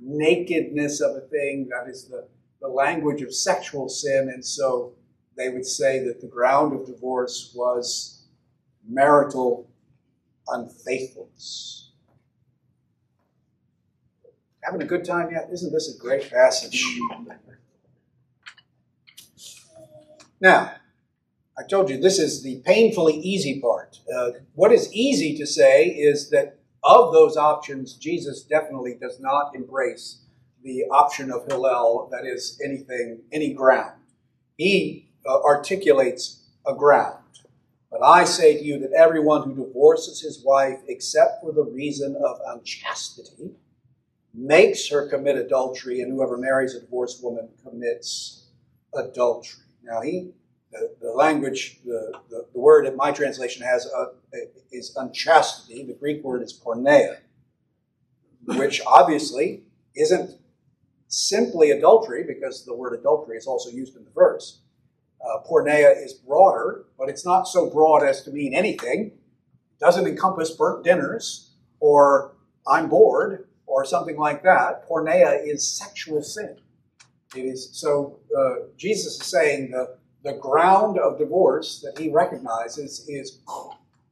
nakedness 0.00 1.00
of 1.00 1.16
a 1.16 1.20
thing, 1.20 1.68
that 1.70 1.88
is 1.90 2.04
the, 2.04 2.28
the 2.60 2.68
language 2.68 3.22
of 3.22 3.34
sexual 3.34 3.88
sin. 3.88 4.30
And 4.32 4.44
so 4.44 4.92
they 5.36 5.48
would 5.48 5.66
say 5.66 6.04
that 6.04 6.20
the 6.20 6.26
ground 6.28 6.72
of 6.72 6.86
divorce 6.86 7.52
was 7.54 8.26
marital 8.88 9.68
unfaithfulness. 10.48 11.90
Having 14.62 14.82
a 14.82 14.86
good 14.86 15.04
time 15.04 15.30
yet? 15.32 15.48
Isn't 15.52 15.72
this 15.72 15.94
a 15.94 15.98
great 15.98 16.30
passage? 16.30 16.84
Now, 20.40 20.72
I 21.58 21.62
told 21.68 21.88
you 21.88 21.98
this 21.98 22.18
is 22.18 22.42
the 22.42 22.60
painfully 22.66 23.14
easy 23.14 23.60
part. 23.60 24.00
Uh, 24.14 24.32
what 24.54 24.72
is 24.72 24.92
easy 24.92 25.36
to 25.38 25.46
say 25.46 25.86
is 25.86 26.30
that 26.30 26.58
of 26.84 27.12
those 27.12 27.36
options, 27.36 27.94
Jesus 27.94 28.42
definitely 28.42 28.96
does 29.00 29.18
not 29.18 29.54
embrace 29.54 30.18
the 30.62 30.84
option 30.90 31.30
of 31.32 31.46
Hillel, 31.46 32.08
that 32.12 32.26
is 32.26 32.60
anything, 32.64 33.20
any 33.32 33.54
ground. 33.54 34.00
He 34.56 35.08
uh, 35.26 35.40
articulates 35.42 36.44
a 36.66 36.74
ground. 36.74 37.22
But 37.90 38.02
I 38.02 38.24
say 38.24 38.58
to 38.58 38.64
you 38.64 38.78
that 38.80 38.92
everyone 38.92 39.44
who 39.44 39.66
divorces 39.66 40.20
his 40.20 40.44
wife, 40.44 40.80
except 40.88 41.40
for 41.40 41.52
the 41.52 41.64
reason 41.64 42.16
of 42.16 42.40
unchastity, 42.46 43.52
makes 44.34 44.88
her 44.90 45.08
commit 45.08 45.36
adultery, 45.36 46.00
and 46.00 46.12
whoever 46.12 46.36
marries 46.36 46.74
a 46.74 46.80
divorced 46.80 47.22
woman 47.22 47.48
commits 47.62 48.48
adultery. 48.94 49.65
Now, 49.86 50.00
he, 50.00 50.32
the, 50.72 50.94
the 51.00 51.10
language, 51.10 51.78
the, 51.84 52.12
the, 52.28 52.46
the, 52.52 52.58
word 52.58 52.86
in 52.86 52.96
my 52.96 53.12
translation 53.12 53.64
has 53.64 53.86
a, 53.86 54.06
is 54.72 54.94
unchastity. 54.96 55.84
The 55.84 55.94
Greek 55.94 56.24
word 56.24 56.42
is 56.42 56.52
porneia, 56.52 57.18
which 58.46 58.82
obviously 58.86 59.62
isn't 59.94 60.38
simply 61.08 61.70
adultery, 61.70 62.24
because 62.26 62.64
the 62.64 62.74
word 62.74 62.98
adultery 62.98 63.36
is 63.36 63.46
also 63.46 63.70
used 63.70 63.96
in 63.96 64.04
the 64.04 64.10
verse. 64.10 64.60
Uh, 65.24 65.38
porneia 65.48 66.04
is 66.04 66.12
broader, 66.12 66.84
but 66.98 67.08
it's 67.08 67.24
not 67.24 67.44
so 67.44 67.70
broad 67.70 68.02
as 68.02 68.22
to 68.22 68.30
mean 68.30 68.52
anything. 68.54 69.06
It 69.06 69.80
doesn't 69.80 70.06
encompass 70.06 70.50
burnt 70.50 70.84
dinners 70.84 71.52
or 71.80 72.32
I'm 72.66 72.88
bored 72.88 73.46
or 73.66 73.84
something 73.84 74.16
like 74.16 74.42
that. 74.42 74.88
Porneia 74.88 75.46
is 75.46 75.66
sexual 75.66 76.22
sin. 76.22 76.56
It 77.36 77.44
is 77.44 77.70
so. 77.72 78.18
Uh, 78.36 78.66
Jesus 78.76 79.20
is 79.20 79.26
saying 79.26 79.70
the 79.70 79.96
the 80.24 80.34
ground 80.34 80.98
of 80.98 81.18
divorce 81.18 81.80
that 81.80 82.00
he 82.00 82.10
recognizes 82.10 83.06
is 83.08 83.38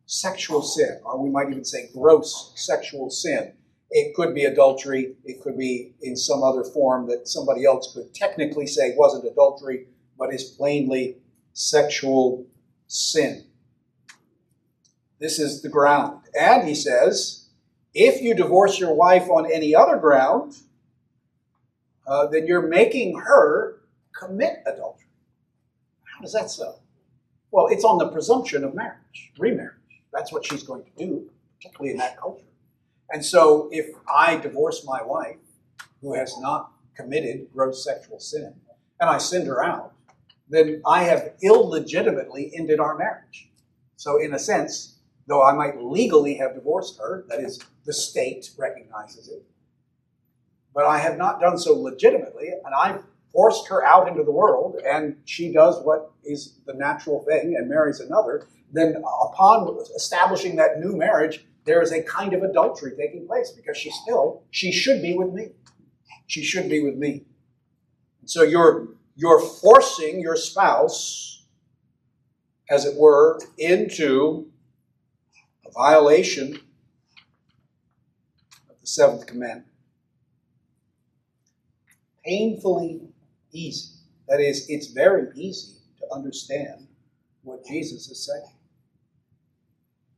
sexual 0.07 0.63
sin, 0.63 1.01
or 1.05 1.21
we 1.21 1.31
might 1.31 1.51
even 1.51 1.65
say 1.65 1.91
gross 1.93 2.53
sexual 2.55 3.11
sin. 3.11 3.53
It 3.91 4.15
could 4.15 4.35
be 4.35 4.45
adultery. 4.45 5.17
It 5.25 5.41
could 5.43 5.59
be 5.59 5.93
in 6.03 6.17
some 6.17 6.43
other 6.43 6.65
form 6.65 7.09
that 7.09 7.29
somebody 7.29 7.65
else 7.65 7.93
could 7.95 8.15
technically 8.15 8.67
say 8.67 8.95
wasn't 8.97 9.31
adultery, 9.31 9.87
but 10.19 10.33
is 10.33 10.45
plainly 10.45 11.17
sexual 11.53 12.47
sin. 12.87 13.45
This 15.19 15.39
is 15.39 15.63
the 15.63 15.69
ground. 15.69 16.21
And 16.39 16.67
he 16.67 16.75
says, 16.75 17.49
if 17.95 18.21
you 18.21 18.35
divorce 18.35 18.79
your 18.79 18.95
wife 18.95 19.29
on 19.31 19.51
any 19.51 19.75
other 19.75 19.97
ground, 19.97 20.57
uh, 22.07 22.27
then 22.27 22.47
you're 22.47 22.67
making 22.67 23.19
her 23.19 23.81
commit 24.19 24.63
adultery. 24.67 25.07
How 26.05 26.21
does 26.21 26.33
that 26.33 26.51
so? 26.51 26.77
Well, 27.51 27.69
it's 27.69 27.85
on 27.85 27.99
the 27.99 28.09
presumption 28.09 28.65
of 28.65 28.75
marriage, 28.75 29.33
remarriage. 29.39 29.75
That's 30.13 30.33
what 30.33 30.45
she's 30.45 30.63
going 30.63 30.85
to 30.85 31.07
do, 31.07 31.31
particularly 31.57 31.93
in 31.93 31.99
that 31.99 32.19
culture. 32.19 32.45
And 33.11 33.25
so 33.25 33.69
if 33.73 33.87
I 34.13 34.37
divorce 34.37 34.85
my 34.85 35.03
wife, 35.03 35.37
who 36.01 36.15
has 36.15 36.39
not 36.39 36.73
committed 36.97 37.49
gross 37.53 37.85
sexual 37.85 38.21
sin, 38.21 38.55
and 39.01 39.11
I 39.11 39.19
send 39.19 39.47
her 39.47 39.65
out, 39.65 39.93
then 40.49 40.83
I 40.87 41.05
have 41.05 41.33
illegitimately 41.43 42.53
ended 42.57 42.81
our 42.81 42.97
marriage. 42.97 43.51
So, 43.97 44.21
in 44.21 44.35
a 44.35 44.39
sense, 44.39 44.99
though 45.27 45.43
I 45.43 45.55
might 45.55 45.81
legally 45.81 46.35
have 46.35 46.55
divorced 46.55 46.99
her, 46.99 47.25
that 47.29 47.41
is, 47.41 47.61
the 47.87 47.93
state 47.93 48.51
recognizes 48.59 49.29
it, 49.29 49.45
but 50.75 50.85
I 50.85 50.99
have 50.99 51.17
not 51.17 51.41
done 51.41 51.59
so 51.59 51.75
legitimately, 51.75 52.49
and 52.49 52.75
I've 52.75 53.03
forced 53.33 53.69
her 53.69 53.85
out 53.85 54.09
into 54.09 54.23
the 54.23 54.33
world, 54.33 54.77
and 54.87 55.17
she 55.25 55.53
does 55.53 55.83
what 55.83 56.13
is 56.25 56.59
the 56.67 56.75
natural 56.75 57.25
thing 57.25 57.55
and 57.57 57.69
marries 57.69 58.01
another, 58.01 58.47
then 58.73 58.97
upon 58.97 59.79
establishing 59.95 60.57
that 60.57 60.81
new 60.81 60.97
marriage, 60.97 61.45
there 61.65 61.81
is 61.81 61.93
a 61.93 62.03
kind 62.03 62.33
of 62.35 62.43
adultery 62.43 62.93
taking 62.97 63.27
place 63.27 63.51
because 63.51 63.77
she 63.77 63.91
still, 63.91 64.43
she 64.51 64.73
should 64.73 65.01
be 65.01 65.17
with 65.17 65.33
me. 65.33 65.49
She 66.27 66.43
should 66.43 66.69
be 66.69 66.83
with 66.83 66.97
me. 66.97 67.25
So 68.25 68.43
you're 68.43 68.89
you're 69.17 69.41
forcing 69.41 70.21
your 70.21 70.37
spouse, 70.37 71.45
as 72.69 72.85
it 72.85 72.97
were, 72.97 73.39
into 73.59 74.51
a 75.67 75.71
violation 75.71 76.55
of 78.69 78.81
the 78.81 78.87
seventh 78.87 79.27
commandment. 79.27 79.74
Painfully 82.27 83.03
easy. 83.53 83.91
That 84.29 84.41
is, 84.41 84.69
it's 84.69 84.89
very 84.89 85.29
easy 85.37 85.75
to 86.01 86.07
understand 86.15 86.89
what 87.43 87.65
Jesus 87.67 88.09
is 88.11 88.27
saying. 88.27 88.55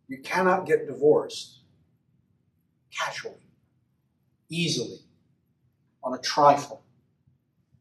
You 0.08 0.18
cannot 0.22 0.66
get 0.66 0.86
divorced 0.86 1.60
casually, 2.96 3.36
easily, 4.50 4.98
on 6.04 6.14
a 6.14 6.18
trifle 6.18 6.82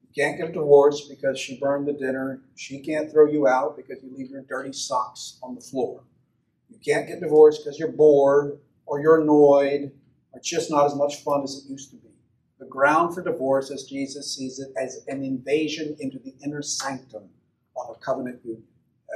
You 0.04 0.10
can't 0.24 0.38
get 0.40 0.54
divorced 0.54 1.10
because 1.10 1.40
she 1.40 1.60
burned 1.60 1.88
the 1.88 1.94
dinner. 1.94 2.42
She 2.56 2.80
can't 2.80 3.12
throw 3.12 3.28
you 3.28 3.48
out 3.48 3.78
because 3.78 4.04
you 4.04 4.12
leave 4.16 4.32
your 4.32 4.44
dirty 4.44 4.74
socks 4.74 5.40
on 5.44 5.56
the 5.56 5.62
floor. 5.62 6.04
You 6.70 6.80
can't 6.86 7.08
get 7.08 7.22
divorced 7.22 7.64
because 7.64 7.80
you're 7.80 7.92
bored 7.94 8.60
or 8.88 9.02
you're 9.02 9.22
annoyed 9.22 9.92
or 10.34 10.40
it's 10.40 10.50
just 10.50 10.72
not 10.72 10.88
as 10.88 10.96
much 10.96 11.24
fun 11.24 11.44
as 11.44 11.58
it 11.66 11.72
used 11.72 11.92
to 11.92 11.98
be. 11.98 12.10
The 12.60 12.66
ground 12.66 13.14
for 13.14 13.22
divorce, 13.22 13.70
as 13.70 13.84
Jesus 13.84 14.36
sees 14.36 14.60
it, 14.60 14.70
as 14.82 15.04
an 15.08 15.24
invasion 15.24 15.96
into 16.00 16.20
the 16.20 16.34
inner 16.44 16.62
sanctum 16.62 17.30
of 17.76 17.96
a 17.96 18.00
covenant 18.00 18.40
union. 18.46 18.64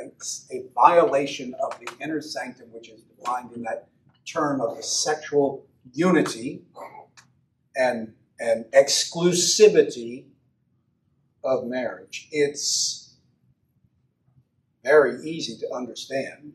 It's 0.03 0.47
a 0.51 0.65
violation 0.75 1.55
of 1.63 1.79
the 1.79 1.91
inner 2.03 2.21
sanctum, 2.21 2.67
which 2.71 2.89
is 2.89 3.01
defined 3.01 3.51
in 3.53 3.63
that 3.63 3.87
term 4.25 4.61
of 4.61 4.75
the 4.75 4.83
sexual 4.83 5.65
unity 5.93 6.63
and, 7.75 8.13
and 8.39 8.65
exclusivity 8.73 10.25
of 11.43 11.65
marriage. 11.65 12.27
It's 12.31 13.15
very 14.83 15.23
easy 15.23 15.57
to 15.57 15.73
understand 15.73 16.53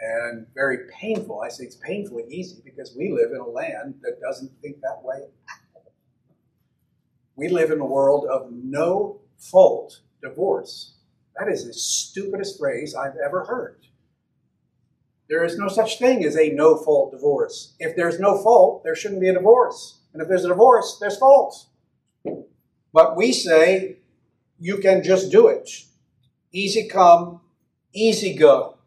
and 0.00 0.46
very 0.54 0.78
painful. 0.92 1.40
I 1.40 1.48
say 1.48 1.64
it's 1.64 1.76
painfully 1.76 2.24
easy 2.28 2.62
because 2.64 2.94
we 2.96 3.10
live 3.12 3.32
in 3.32 3.40
a 3.40 3.48
land 3.48 3.94
that 4.02 4.20
doesn't 4.20 4.52
think 4.62 4.80
that 4.80 5.00
way 5.02 5.26
We 7.38 7.48
live 7.48 7.70
in 7.70 7.78
a 7.78 7.86
world 7.86 8.26
of 8.26 8.50
no 8.50 9.20
fault 9.38 10.00
divorce. 10.20 10.96
That 11.38 11.48
is 11.48 11.64
the 11.64 11.72
stupidest 11.72 12.58
phrase 12.58 12.96
I've 12.96 13.14
ever 13.24 13.44
heard. 13.44 13.86
There 15.28 15.44
is 15.44 15.56
no 15.56 15.68
such 15.68 16.00
thing 16.00 16.24
as 16.24 16.36
a 16.36 16.50
no 16.50 16.76
fault 16.76 17.12
divorce. 17.12 17.74
If 17.78 17.94
there's 17.94 18.18
no 18.18 18.42
fault, 18.42 18.82
there 18.82 18.96
shouldn't 18.96 19.20
be 19.20 19.28
a 19.28 19.34
divorce. 19.34 20.00
And 20.12 20.20
if 20.20 20.26
there's 20.26 20.44
a 20.44 20.48
divorce, 20.48 20.98
there's 21.00 21.16
fault. 21.16 21.66
But 22.92 23.16
we 23.16 23.32
say 23.32 23.98
you 24.58 24.78
can 24.78 25.04
just 25.04 25.30
do 25.30 25.46
it. 25.46 25.70
Easy 26.50 26.88
come, 26.88 27.40
easy 27.92 28.34
go. 28.34 28.77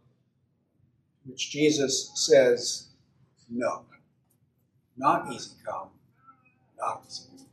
Which 1.25 1.51
Jesus 1.51 2.12
says, 2.15 2.89
no. 3.49 3.86
Not 4.97 5.31
easy 5.31 5.51
come, 5.65 5.89
not 6.79 7.03
easy 7.07 7.23
go. 7.38 7.43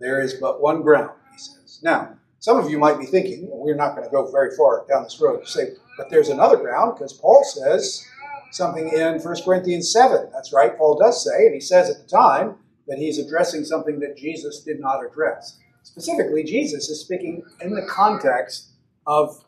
There 0.00 0.20
is 0.20 0.34
but 0.34 0.60
one 0.60 0.82
ground, 0.82 1.12
he 1.32 1.38
says. 1.38 1.80
Now, 1.82 2.16
some 2.40 2.58
of 2.58 2.68
you 2.68 2.78
might 2.78 2.98
be 2.98 3.06
thinking, 3.06 3.48
well, 3.48 3.60
we're 3.60 3.76
not 3.76 3.94
going 3.94 4.04
to 4.04 4.10
go 4.10 4.30
very 4.30 4.54
far 4.56 4.84
down 4.88 5.04
this 5.04 5.20
road 5.20 5.46
say, 5.46 5.70
but 5.96 6.10
there's 6.10 6.28
another 6.28 6.56
ground 6.56 6.94
because 6.94 7.12
Paul 7.12 7.44
says 7.44 8.04
something 8.50 8.88
in 8.88 9.20
1 9.20 9.36
Corinthians 9.44 9.92
7. 9.92 10.30
That's 10.32 10.52
right, 10.52 10.76
Paul 10.76 10.98
does 10.98 11.24
say, 11.24 11.46
and 11.46 11.54
he 11.54 11.60
says 11.60 11.88
at 11.88 12.02
the 12.02 12.08
time, 12.08 12.56
that 12.88 12.98
he's 12.98 13.18
addressing 13.18 13.64
something 13.64 14.00
that 14.00 14.16
Jesus 14.16 14.60
did 14.60 14.80
not 14.80 15.04
address. 15.04 15.58
Specifically, 15.84 16.42
Jesus 16.42 16.88
is 16.88 17.00
speaking 17.00 17.42
in 17.60 17.74
the 17.74 17.86
context 17.88 18.70
of 19.06 19.44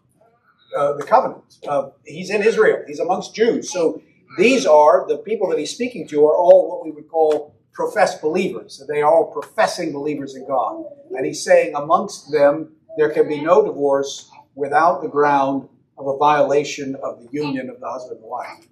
uh, 0.77 0.95
the 0.95 1.05
covenant. 1.05 1.59
Uh, 1.67 1.91
he's 2.05 2.31
in 2.31 2.43
Israel, 2.43 2.83
he's 2.87 3.01
amongst 3.01 3.35
Jews. 3.35 3.73
So 3.73 4.03
these 4.39 4.67
are 4.67 5.07
the 5.09 5.19
people 5.19 5.49
that 5.51 5.59
he's 5.59 5.71
speaking 5.71 6.07
to 6.09 6.25
are 6.27 6.37
all 6.37 6.69
what 6.69 6.85
we 6.85 6.91
would 6.91 7.09
call 7.09 7.55
professed 7.73 8.21
believers. 8.21 8.83
They 8.89 9.03
are 9.03 9.13
all 9.13 9.33
professing 9.33 9.93
believers 9.93 10.35
in 10.35 10.47
God. 10.47 10.85
And 11.11 11.27
he's 11.27 11.45
saying 11.45 11.75
amongst 11.75 12.33
them, 12.33 12.73
there 12.97 13.11
can 13.11 13.29
be 13.29 13.41
no 13.41 13.65
divorce 13.65 14.31
without 14.55 15.03
the 15.03 15.09
ground 15.09 15.69
of 15.99 16.07
a 16.07 16.17
violation 16.17 16.97
of 17.03 17.23
the 17.23 17.29
union 17.33 17.71
of 17.71 17.81
the 17.81 17.89
husband 17.89 18.21
and 18.21 18.29
wife. 18.29 18.67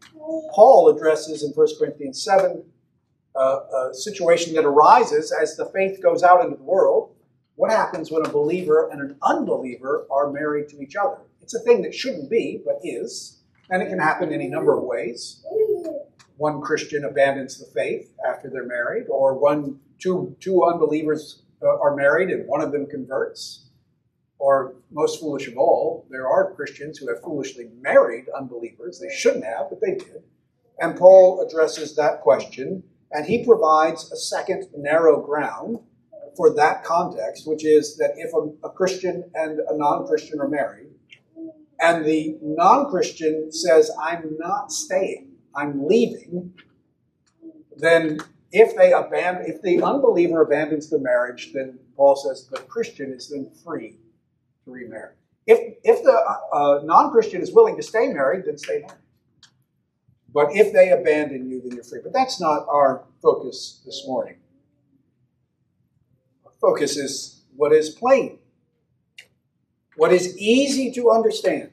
Paul 0.53 0.88
addresses 0.88 1.43
in 1.43 1.51
1 1.51 1.67
Corinthians 1.79 2.23
7 2.23 2.65
a 3.35 3.91
situation 3.93 4.55
that 4.55 4.65
arises 4.65 5.33
as 5.33 5.57
the 5.57 5.67
faith 5.67 6.03
goes 6.03 6.23
out 6.23 6.45
into 6.45 6.57
the 6.57 6.62
world. 6.62 7.15
What 7.55 7.71
happens 7.71 8.11
when 8.11 8.25
a 8.27 8.29
believer 8.29 8.88
and 8.91 9.01
an 9.01 9.17
unbeliever 9.23 10.07
are 10.11 10.31
married 10.31 10.69
to 10.71 10.81
each 10.81 10.97
other? 10.97 11.19
It's 11.43 11.55
a 11.55 11.61
thing 11.61 11.83
that 11.83 11.95
shouldn't 11.95 12.31
be, 12.31 12.63
but 12.65 12.81
is, 12.83 13.41
and 13.71 13.83
it 13.83 13.89
can 13.89 13.99
happen 13.99 14.33
any 14.33 14.49
number 14.49 14.77
of 14.77 14.85
ways. 14.85 15.45
One 16.37 16.61
Christian 16.61 17.05
abandons 17.05 17.59
the 17.59 17.67
faith 17.67 18.13
after 18.27 18.49
they're 18.49 18.67
married, 18.67 19.07
or 19.09 19.39
one 19.39 19.81
two 19.99 20.37
two 20.41 20.65
unbelievers 20.65 21.43
uh, 21.63 21.79
are 21.81 21.95
married 21.95 22.31
and 22.31 22.47
one 22.47 22.61
of 22.61 22.73
them 22.73 22.87
converts. 22.87 23.67
Or 24.39 24.75
most 24.91 25.21
foolish 25.21 25.47
of 25.47 25.57
all, 25.57 26.07
there 26.11 26.27
are 26.27 26.53
Christians 26.55 26.99
who 26.99 27.09
have 27.09 27.23
foolishly 27.23 27.71
married 27.81 28.25
unbelievers. 28.37 28.99
They 28.99 29.15
shouldn't 29.15 29.45
have, 29.45 29.71
but 29.71 29.81
they 29.81 29.95
did. 29.95 30.25
And 30.81 30.97
Paul 30.97 31.47
addresses 31.47 31.95
that 31.97 32.23
question 32.23 32.83
And 33.13 33.27
he 33.27 33.45
provides 33.45 34.11
a 34.11 34.17
second 34.17 34.69
narrow 34.77 35.21
ground 35.21 35.79
for 36.37 36.55
that 36.55 36.83
context, 36.83 37.47
which 37.47 37.65
is 37.65 37.97
that 37.99 38.15
if 38.17 38.33
a, 38.33 38.67
a 38.67 38.71
Christian 38.71 39.31
and 39.35 39.61
a 39.61 39.77
non 39.77 40.07
Christian 40.07 40.41
are 40.41 40.49
married, 40.49 40.92
and 41.83 42.05
the 42.05 42.38
non 42.40 42.88
Christian 42.88 43.51
says, 43.53 43.90
I'm 44.01 44.37
not 44.38 44.71
staying, 44.71 45.33
I'm 45.55 45.87
leaving, 45.87 46.55
then 47.77 48.21
if 48.53 48.77
they 48.77 48.92
abandon, 48.92 49.47
if 49.47 49.61
the 49.62 49.83
unbeliever 49.83 50.42
abandons 50.42 50.88
the 50.88 51.01
marriage, 51.01 51.53
then 51.53 51.79
Paul 51.97 52.14
says 52.16 52.47
the 52.49 52.61
Christian 52.61 53.12
is 53.12 53.31
then 53.31 53.51
free 53.64 53.97
to 54.64 54.71
remarry. 54.71 55.14
If 55.47 55.77
if 55.83 56.05
the 56.05 56.12
uh, 56.53 56.81
non-Christian 56.85 57.42
is 57.42 57.53
willing 57.53 57.77
to 57.77 57.83
stay 57.83 58.12
married, 58.12 58.45
then 58.47 58.57
stay 58.57 58.79
married. 58.79 59.01
But 60.33 60.49
if 60.53 60.73
they 60.73 60.90
abandon 60.90 61.51
you, 61.51 61.61
then 61.61 61.73
you're 61.73 61.85
free. 61.85 62.01
But 62.03 62.12
that's 62.12 62.40
not 62.40 62.66
our 62.68 63.05
focus 63.21 63.83
this 63.85 64.05
morning. 64.07 64.37
Our 66.47 66.53
focus 66.61 66.97
is 66.97 67.42
what 67.57 67.73
is 67.73 67.90
plain, 67.90 68.38
what 69.97 70.12
is 70.12 70.38
easy 70.38 70.92
to 70.92 71.11
understand. 71.11 71.72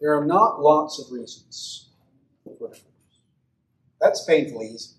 There 0.00 0.16
are 0.16 0.24
not 0.24 0.60
lots 0.62 0.98
of 0.98 1.12
reasons 1.12 1.90
for 2.42 2.54
divorce. 2.54 2.82
That's 4.00 4.24
painfully 4.24 4.68
easy. 4.68 4.94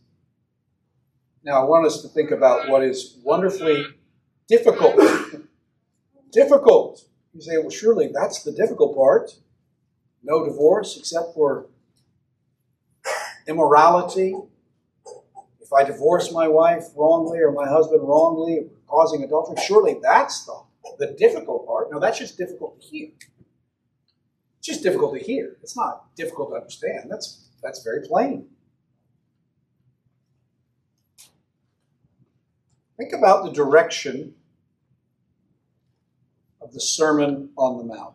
Now, 1.44 1.64
I 1.64 1.66
want 1.66 1.88
us 1.88 2.04
to 2.04 2.08
think 2.08 2.30
about 2.30 2.70
what 2.70 2.84
is 2.84 3.18
wonderfully 3.24 3.84
difficult. 4.48 4.96
difficult. 6.32 7.06
You 7.34 7.42
say, 7.42 7.58
well, 7.58 7.72
surely 7.72 8.12
that's 8.14 8.44
the 8.44 8.52
difficult 8.52 8.96
part. 8.96 9.32
No 10.24 10.46
divorce 10.46 10.98
except 10.98 11.34
for 11.34 11.66
immorality. 13.48 14.36
If 15.60 15.74
I 15.74 15.84
divorce 15.84 16.32
my 16.32 16.48
wife 16.48 16.86
wrongly 16.96 17.40
or 17.40 17.52
my 17.52 17.68
husband 17.68 18.02
wrongly, 18.04 18.70
causing 18.88 19.24
adultery, 19.24 19.56
surely 19.66 19.98
that's 20.02 20.46
the, 20.46 20.62
the 21.00 21.16
difficult 21.18 21.66
part. 21.66 21.92
No, 21.92 22.00
that's 22.00 22.20
just 22.20 22.38
difficult 22.38 22.80
to 22.80 22.88
hear. 22.88 23.08
It's 24.62 24.68
just 24.68 24.84
difficult 24.84 25.18
to 25.18 25.20
hear. 25.20 25.58
It's 25.64 25.76
not 25.76 26.16
difficult 26.16 26.52
to 26.52 26.56
understand. 26.58 27.10
That's 27.10 27.48
that's 27.64 27.82
very 27.82 28.08
plain. 28.08 28.46
Think 32.96 33.12
about 33.12 33.44
the 33.44 33.52
direction 33.52 34.36
of 36.62 36.74
the 36.74 36.80
Sermon 36.80 37.50
on 37.58 37.80
the 37.80 37.92
Mount. 37.92 38.14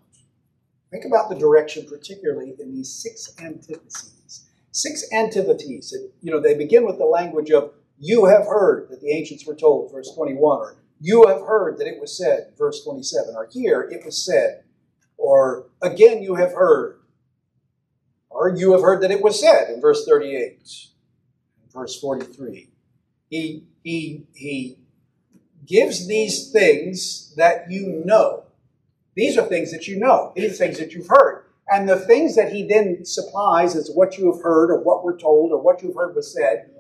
Think 0.92 1.04
about 1.04 1.30
the 1.30 1.34
direction, 1.34 1.84
particularly 1.84 2.54
in 2.60 2.72
these 2.72 2.92
six 2.92 3.34
antitheses. 3.40 4.46
Six 4.70 5.04
antitheses. 5.12 5.96
You 6.22 6.30
know, 6.30 6.38
they 6.38 6.54
begin 6.54 6.86
with 6.86 6.98
the 6.98 7.06
language 7.06 7.50
of 7.50 7.74
"You 7.98 8.26
have 8.26 8.46
heard 8.46 8.88
that 8.90 9.00
the 9.00 9.10
ancients 9.10 9.44
were 9.44 9.56
told," 9.56 9.90
verse 9.90 10.12
21, 10.14 10.58
or 10.60 10.76
"You 11.00 11.26
have 11.26 11.40
heard 11.40 11.78
that 11.78 11.88
it 11.88 12.00
was 12.00 12.16
said," 12.16 12.52
verse 12.56 12.84
27, 12.84 13.34
or 13.34 13.46
"Here 13.46 13.82
it 13.90 14.04
was 14.04 14.24
said," 14.24 14.62
or 15.26 15.66
"Again 15.82 16.22
you 16.22 16.36
have 16.36 16.52
heard," 16.52 17.00
or 18.30 18.48
"You 18.48 18.72
have 18.72 18.82
heard 18.82 19.02
that 19.02 19.10
it 19.10 19.22
was 19.22 19.40
said," 19.40 19.70
in 19.70 19.80
verse 19.80 20.04
38, 20.06 20.88
verse 21.72 21.98
43. 22.00 22.70
He 23.28 23.64
he 23.82 24.26
he 24.34 24.78
gives 25.66 26.06
these 26.06 26.52
things 26.52 27.34
that 27.36 27.70
you 27.70 28.02
know. 28.04 28.44
These 29.16 29.36
are 29.36 29.46
things 29.46 29.72
that 29.72 29.88
you 29.88 29.98
know. 29.98 30.32
These 30.36 30.52
are 30.52 30.54
things 30.54 30.78
that 30.78 30.92
you've 30.92 31.08
heard. 31.08 31.46
And 31.68 31.88
the 31.88 31.98
things 31.98 32.36
that 32.36 32.52
he 32.52 32.62
then 32.62 33.04
supplies 33.04 33.74
as 33.74 33.90
what 33.92 34.18
you 34.18 34.32
have 34.32 34.42
heard 34.42 34.70
or 34.70 34.80
what 34.80 35.02
we're 35.02 35.18
told 35.18 35.50
or 35.50 35.60
what 35.60 35.82
you've 35.82 35.96
heard 35.96 36.14
was 36.14 36.32
said, 36.32 36.70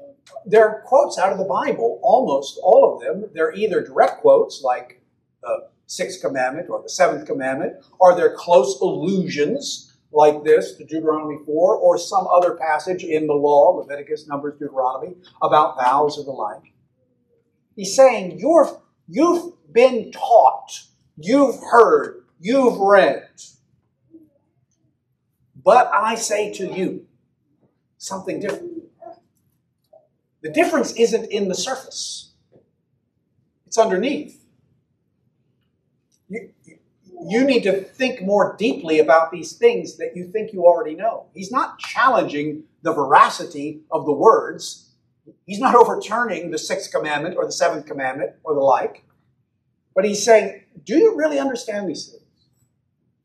they're 0.44 0.84
quotes 0.86 1.18
out 1.18 1.32
of 1.32 1.38
the 1.38 1.44
Bible, 1.44 1.98
almost 2.02 2.60
all 2.62 2.94
of 2.94 3.00
them. 3.00 3.28
They're 3.34 3.54
either 3.54 3.80
direct 3.80 4.20
quotes 4.20 4.62
like 4.62 5.00
the 5.42 5.68
sixth 5.86 6.20
commandment 6.20 6.68
or 6.68 6.82
the 6.82 6.88
seventh 6.88 7.26
commandment, 7.26 7.74
Are 8.00 8.14
they're 8.14 8.34
close 8.34 8.80
allusions 8.80 9.96
like 10.12 10.44
this 10.44 10.74
to 10.74 10.84
Deuteronomy 10.84 11.38
4 11.44 11.76
or 11.76 11.98
some 11.98 12.26
other 12.28 12.54
passage 12.54 13.04
in 13.04 13.26
the 13.26 13.34
law, 13.34 13.76
Leviticus, 13.76 14.26
Numbers, 14.26 14.58
Deuteronomy, 14.58 15.14
about 15.42 15.76
vows 15.76 16.18
or 16.18 16.24
the 16.24 16.30
like. 16.30 16.72
He's 17.74 17.94
saying 17.94 18.38
you're, 18.38 18.80
you've 19.08 19.52
been 19.72 20.10
taught, 20.12 20.84
you've 21.16 21.60
heard, 21.70 22.24
you've 22.40 22.78
read. 22.78 23.28
But 25.62 25.90
I 25.92 26.14
say 26.14 26.52
to 26.54 26.66
you 26.72 27.06
something 27.98 28.40
different. 28.40 28.72
The 30.42 30.50
difference 30.50 30.92
isn't 30.92 31.30
in 31.30 31.48
the 31.48 31.54
surface, 31.54 32.32
it's 33.66 33.76
underneath. 33.76 34.45
You, 37.28 37.44
need 37.44 37.62
to 37.64 37.82
think 37.82 38.22
more 38.22 38.56
deeply 38.58 38.98
about 38.98 39.30
these 39.30 39.52
things 39.52 39.96
that 39.96 40.12
you 40.14 40.28
think 40.28 40.52
you 40.52 40.64
already 40.64 40.94
know. 40.94 41.26
He's 41.34 41.50
not 41.50 41.78
challenging 41.78 42.64
the 42.82 42.92
veracity 42.92 43.80
of 43.90 44.06
the 44.06 44.12
words, 44.12 44.86
He's 45.44 45.58
not 45.58 45.74
overturning 45.74 46.50
the 46.50 46.58
sixth 46.58 46.92
commandment 46.92 47.36
or 47.36 47.44
the 47.44 47.52
seventh 47.52 47.86
commandment 47.86 48.32
or 48.44 48.54
the 48.54 48.60
like, 48.60 49.04
but 49.94 50.04
he's 50.04 50.24
saying, 50.24 50.62
Do 50.84 50.96
you 50.96 51.16
really 51.16 51.38
understand 51.38 51.88
these 51.88 52.08
things? 52.08 52.22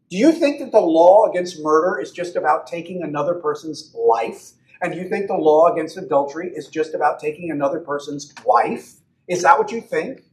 Do 0.09 0.17
you 0.17 0.31
think 0.31 0.59
that 0.59 0.71
the 0.71 0.81
law 0.81 1.29
against 1.29 1.61
murder 1.61 1.99
is 1.99 2.11
just 2.11 2.35
about 2.35 2.67
taking 2.67 3.03
another 3.03 3.35
person's 3.35 3.93
life? 3.95 4.51
And 4.81 4.93
do 4.93 4.99
you 4.99 5.07
think 5.07 5.27
the 5.27 5.35
law 5.35 5.71
against 5.71 5.95
adultery 5.95 6.51
is 6.53 6.67
just 6.67 6.93
about 6.93 7.19
taking 7.19 7.51
another 7.51 7.79
person's 7.79 8.33
wife? 8.43 8.95
Is 9.27 9.43
that 9.43 9.57
what 9.57 9.71
you 9.71 9.79
think? 9.79 10.23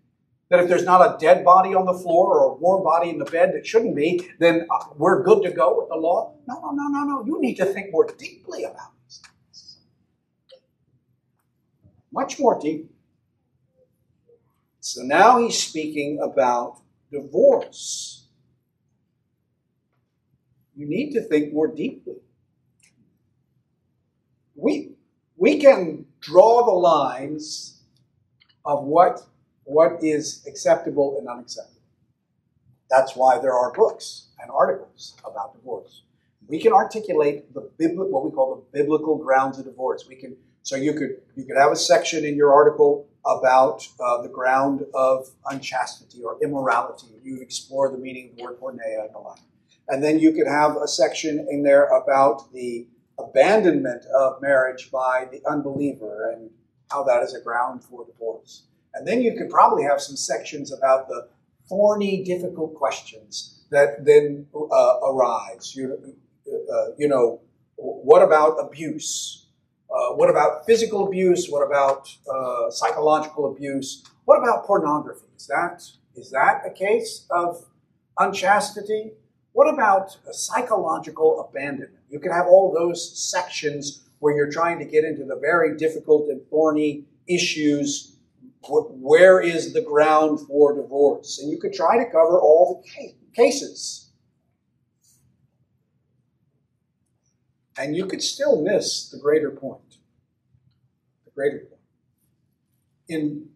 That 0.51 0.61
if 0.61 0.69
there's 0.69 0.85
not 0.85 1.03
a 1.03 1.19
dead 1.19 1.45
body 1.45 1.75
on 1.75 1.85
the 1.85 1.93
floor 1.93 2.39
or 2.39 2.53
a 2.53 2.55
warm 2.55 2.83
body 2.83 3.11
in 3.11 3.19
the 3.19 3.27
bed 3.27 3.53
that 3.55 3.67
shouldn't 3.67 3.95
be, 3.95 4.31
then 4.39 4.67
uh, 4.71 4.87
we're 4.97 5.23
good 5.23 5.43
to 5.43 5.51
go 5.51 5.79
with 5.79 5.89
the 5.89 5.97
law? 5.97 6.35
No, 6.47 6.55
no, 6.61 6.71
no, 6.71 6.89
no, 6.89 7.05
no. 7.05 7.25
You 7.27 7.41
need 7.41 7.57
to 7.57 7.67
think 7.67 7.93
more 7.93 8.07
deeply 8.19 8.65
about 8.65 8.93
much 12.13 12.39
more 12.39 12.59
deep. 12.59 12.91
So 14.81 15.03
now 15.03 15.39
he's 15.39 15.63
speaking 15.63 16.19
about 16.23 16.81
divorce. 17.13 18.27
You 20.75 20.89
need 20.89 21.13
to 21.13 21.21
think 21.23 21.53
more 21.53 21.69
deeply. 21.69 22.17
We, 24.55 24.93
we 25.37 25.59
can 25.59 26.07
draw 26.21 26.65
the 26.65 26.73
lines 26.73 27.83
of 28.65 28.85
what, 28.85 29.21
what 29.69 30.03
is 30.03 30.43
acceptable 30.47 31.19
and 31.19 31.29
unacceptable. 31.29 31.83
That's 32.89 33.15
why 33.15 33.39
there 33.39 33.53
are 33.53 33.71
books 33.73 34.29
and 34.41 34.51
articles 34.51 35.15
about 35.25 35.55
divorce. 35.55 36.05
We 36.47 36.59
can 36.59 36.73
articulate 36.73 37.53
the 37.53 37.61
what 37.79 38.25
we 38.25 38.31
call 38.31 38.57
the 38.57 38.79
biblical 38.79 39.19
grounds 39.19 39.59
of 39.59 39.67
divorce. 39.67 40.07
We 40.09 40.17
can 40.17 40.37
so 40.63 40.77
you 40.77 40.95
could 40.95 41.21
you 41.37 41.45
could 41.45 41.59
have 41.59 41.71
a 41.71 41.77
section 41.77 42.25
in 42.25 42.35
your 42.35 42.55
article 42.55 43.07
about 43.27 43.87
uh, 44.01 44.23
the 44.23 44.29
ground 44.29 44.87
of 44.95 45.29
unchastity 45.51 46.23
or 46.23 46.39
immorality. 46.43 47.09
You 47.23 47.35
would 47.35 47.43
explore 47.43 47.91
the 47.91 47.99
meaning 47.99 48.31
of 48.31 48.37
the 48.37 48.45
word 48.45 48.59
porneia 48.59 49.05
and 49.05 49.15
the 49.15 49.19
like. 49.19 49.41
And 49.89 50.03
then 50.03 50.19
you 50.19 50.33
could 50.33 50.47
have 50.47 50.77
a 50.77 50.89
section 50.89 51.47
in 51.51 51.63
there 51.63 51.85
about 51.89 52.51
the 52.55 52.87
abandonment 53.19 54.07
of 54.19 54.41
marriage 54.41 54.91
by 54.91 55.29
the 55.31 55.43
unbeliever 55.47 56.31
and 56.33 56.51
how 56.91 57.03
that 57.05 57.23
is 57.23 57.35
a 57.35 57.41
ground 57.41 57.85
for 57.85 58.07
divorce. 58.07 58.63
And 58.99 59.07
then 59.07 59.23
you 59.23 59.37
could 59.37 59.49
probably 59.49 59.85
have 59.85 60.01
some 60.01 60.17
sections 60.17 60.73
about 60.73 61.09
the 61.09 61.29
thorny, 61.69 62.25
difficult 62.25 62.75
questions 62.75 63.63
that 63.71 64.05
then 64.05 64.47
uh, 64.55 64.97
arise. 65.07 65.75
You, 65.77 66.17
uh, 66.47 66.87
you 66.99 67.07
know, 67.07 67.41
what 67.77 68.23
about 68.23 68.57
abuse? 68.61 69.47
Uh, 69.91 70.15
what 70.15 70.29
about 70.29 70.67
physical 70.67 71.07
abuse? 71.07 71.49
What 71.49 71.65
about 71.65 72.15
uh, 72.29 72.71
psychological 72.71 73.53
abuse? 73.53 74.03
What 74.25 74.39
about 74.43 74.67
pornography? 74.67 75.27
Is 75.37 75.47
that 75.47 75.83
is 76.17 76.31
that 76.33 76.63
a 76.67 76.71
case 76.71 77.27
of 77.31 77.65
unchastity? 78.19 79.13
What 79.53 79.73
about 79.73 80.17
psychological 80.33 81.49
abandonment? 81.49 82.03
You 82.11 82.19
can 82.19 82.33
have 82.33 82.47
all 82.47 82.73
those 82.73 83.01
sections 83.31 84.05
where 84.19 84.37
you're 84.37 84.51
trying 84.51 84.79
to 84.81 84.85
get 84.85 85.05
into 85.05 85.25
the 85.25 85.37
very 85.37 85.77
difficult 85.77 86.29
and 86.29 86.41
thorny 86.51 87.05
issues. 87.29 88.17
Where 88.67 89.41
is 89.41 89.73
the 89.73 89.83
ground 89.83 90.41
for 90.47 90.75
divorce? 90.75 91.39
And 91.41 91.51
you 91.51 91.59
could 91.59 91.73
try 91.73 91.97
to 91.99 92.11
cover 92.11 92.41
all 92.41 92.83
the 92.83 93.13
cases. 93.35 94.11
And 97.79 97.97
you 97.97 98.07
could 98.07 98.23
still 98.23 98.61
miss 98.61 99.09
the 99.09 99.19
greater 99.19 99.51
point. 99.51 99.99
The 101.25 101.31
greater 101.31 101.59
point. 101.59 101.81
In 103.09 103.49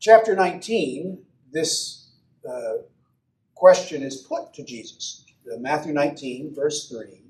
chapter 0.00 0.34
19, 0.34 1.18
this 1.52 2.10
uh, 2.48 2.78
question 3.54 4.02
is 4.02 4.16
put 4.16 4.52
to 4.54 4.64
Jesus. 4.64 5.24
Uh, 5.50 5.58
Matthew 5.58 5.92
19, 5.92 6.54
verse 6.54 6.88
3. 6.88 7.22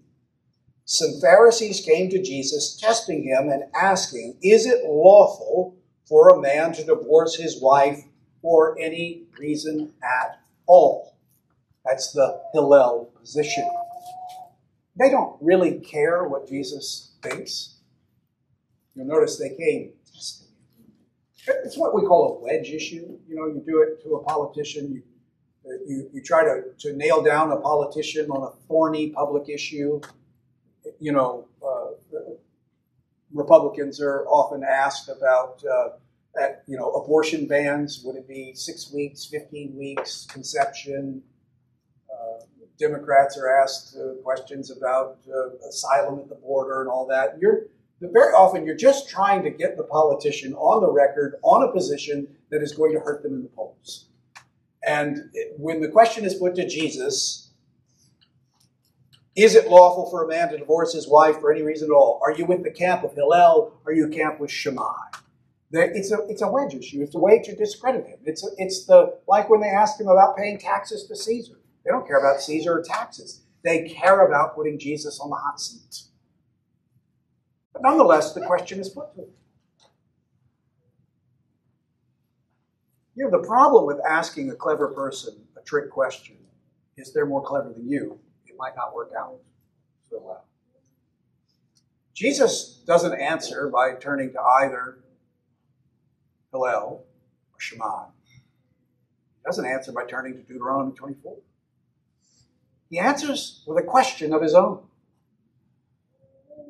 some 0.87 1.20
Pharisees 1.20 1.81
came 1.81 2.09
to 2.11 2.22
Jesus, 2.22 2.77
testing 2.81 3.24
him 3.24 3.50
and 3.50 3.64
asking, 3.74 4.38
Is 4.42 4.66
it 4.66 4.85
lawful 4.85 5.77
for 6.06 6.28
a 6.30 6.40
man 6.40 6.72
to 6.74 6.84
divorce 6.84 7.36
his 7.36 7.60
wife 7.60 8.02
for 8.42 8.78
any 8.78 9.24
reason 9.38 9.92
at 10.02 10.40
all? 10.66 11.16
That's 11.84 12.12
the 12.12 12.40
Hillel 12.52 13.10
position. 13.18 13.68
They 14.98 15.10
don't 15.10 15.36
really 15.40 15.80
care 15.80 16.24
what 16.24 16.48
Jesus 16.48 17.12
thinks. 17.22 17.78
You'll 18.94 19.06
notice 19.06 19.38
they 19.38 19.50
came 19.50 19.92
testing. 20.12 20.48
It's 21.64 21.76
what 21.76 21.94
we 21.94 22.02
call 22.02 22.38
a 22.38 22.44
wedge 22.44 22.70
issue. 22.70 23.18
You 23.28 23.34
know, 23.34 23.46
you 23.46 23.62
do 23.66 23.82
it 23.82 24.02
to 24.04 24.14
a 24.14 24.24
politician, 24.24 24.92
you 24.92 25.02
you, 25.86 26.10
you 26.12 26.22
try 26.22 26.44
to, 26.44 26.62
to 26.78 26.96
nail 26.96 27.22
down 27.22 27.50
a 27.50 27.56
politician 27.56 28.30
on 28.30 28.42
a 28.42 28.66
thorny 28.66 29.10
public 29.10 29.48
issue. 29.48 30.00
You 31.00 31.12
know, 31.12 31.48
Republicans 33.35 34.01
are 34.01 34.25
often 34.27 34.62
asked 34.64 35.09
about, 35.09 35.62
uh, 35.64 35.90
at, 36.40 36.62
you 36.66 36.77
know, 36.77 36.90
abortion 36.92 37.47
bans. 37.47 38.03
Would 38.05 38.16
it 38.16 38.29
be 38.29 38.55
six 38.55 38.92
weeks, 38.92 39.27
15 39.27 39.77
weeks, 39.77 40.27
conception? 40.31 41.23
Uh, 42.11 42.44
Democrats 42.79 43.37
are 43.37 43.61
asked 43.61 43.97
uh, 43.97 44.14
questions 44.23 44.70
about 44.70 45.18
uh, 45.29 45.68
asylum 45.68 46.20
at 46.20 46.29
the 46.29 46.37
border 46.37 46.81
and 46.81 46.90
all 46.90 47.07
that. 47.09 47.37
You're 47.40 47.66
very 48.01 48.33
often 48.33 48.66
you're 48.66 48.77
just 48.77 49.09
trying 49.09 49.42
to 49.42 49.51
get 49.51 49.77
the 49.77 49.85
politician 49.85 50.55
on 50.55 50.83
the 50.83 50.90
record 50.90 51.37
on 51.42 51.68
a 51.68 51.73
position 51.73 52.27
that 52.51 52.62
is 52.62 52.73
going 52.73 52.92
to 52.92 53.01
hurt 53.01 53.23
them 53.23 53.35
in 53.35 53.42
the 53.42 53.49
polls. 53.49 54.07
And 54.87 55.31
when 55.57 55.81
the 55.81 55.88
question 55.88 56.25
is 56.25 56.35
put 56.35 56.55
to 56.57 56.68
Jesus, 56.68 57.43
is 59.37 59.55
it 59.57 59.68
lawful 59.68 60.09
for 60.11 60.25
a 60.25 60.29
man 60.29 60.51
to 60.51 60.59
divorce 60.59 60.92
his 60.92 61.09
wife 61.09 61.40
for 61.40 61.53
any 61.53 61.62
reason 61.62 61.90
at 61.90 61.94
all? 61.94 62.20
Are 62.25 62.33
you 62.33 62.47
with 62.47 62.62
the 62.62 62.70
camp 62.70 63.03
of 63.03 63.14
Hillel? 63.14 63.73
Are 63.85 63.92
you 63.92 64.09
camp 64.09 64.38
with 64.38 64.51
Shammai? 64.51 64.92
It's 65.73 66.12
a, 66.12 66.18
it's 66.29 66.42
a 66.42 66.49
wedge 66.49 66.75
issue. 66.75 67.03
It's 67.03 67.16
a 67.16 67.18
way 67.18 67.42
to 67.42 67.57
discredit 67.57 68.07
him. 68.07 68.18
It's, 68.25 68.47
a, 68.47 68.51
it's 68.59 68.87
the 68.87 69.18
like 69.27 69.51
when 69.51 69.61
they 69.61 69.68
asked 69.70 70.01
him 70.01 70.07
about 70.07 70.37
paying 70.37 70.59
taxes 70.59 71.09
to 71.09 71.16
Caesar. 71.16 71.59
They 71.85 71.90
don't 71.90 72.07
care 72.07 72.18
about 72.18 72.40
Caesar 72.40 72.79
or 72.79 72.83
taxes. 72.83 73.42
They 73.64 73.88
care 73.88 74.27
about 74.27 74.55
putting 74.55 74.79
Jesus 74.79 75.18
on 75.20 75.31
the 75.31 75.37
hot 75.37 75.61
seat. 75.61 76.03
But 77.73 77.83
nonetheless, 77.83 78.35
the 78.35 78.42
question 78.42 78.79
is 78.79 78.88
put 78.88 79.14
to 79.16 79.23
him. 79.23 79.29
You 83.16 83.25
know, 83.25 83.31
the 83.31 83.47
problem 83.47 83.87
with 83.87 83.99
asking 84.09 84.51
a 84.51 84.55
clever 84.55 84.88
person 84.88 85.35
a 85.57 85.62
trick 85.62 85.90
question 85.90 86.37
is 86.97 87.12
they're 87.12 87.27
more 87.27 87.42
clever 87.42 87.73
than 87.73 87.88
you. 87.88 88.20
It 88.54 88.58
might 88.58 88.76
not 88.76 88.94
work 88.94 89.10
out 89.18 89.40
so 90.08 90.22
well. 90.24 90.44
Jesus 92.14 92.84
doesn't 92.86 93.20
answer 93.20 93.68
by 93.68 93.94
turning 93.94 94.32
to 94.32 94.40
either 94.40 95.00
Hillel 96.52 97.04
or 97.52 97.58
Shammai. 97.58 98.04
He 98.28 99.42
doesn't 99.44 99.66
answer 99.66 99.90
by 99.90 100.04
turning 100.04 100.34
to 100.34 100.42
Deuteronomy 100.42 100.92
24. 100.92 101.36
He 102.90 103.00
answers 103.00 103.64
with 103.66 103.82
a 103.82 103.86
question 103.86 104.32
of 104.32 104.40
his 104.40 104.54
own. 104.54 104.84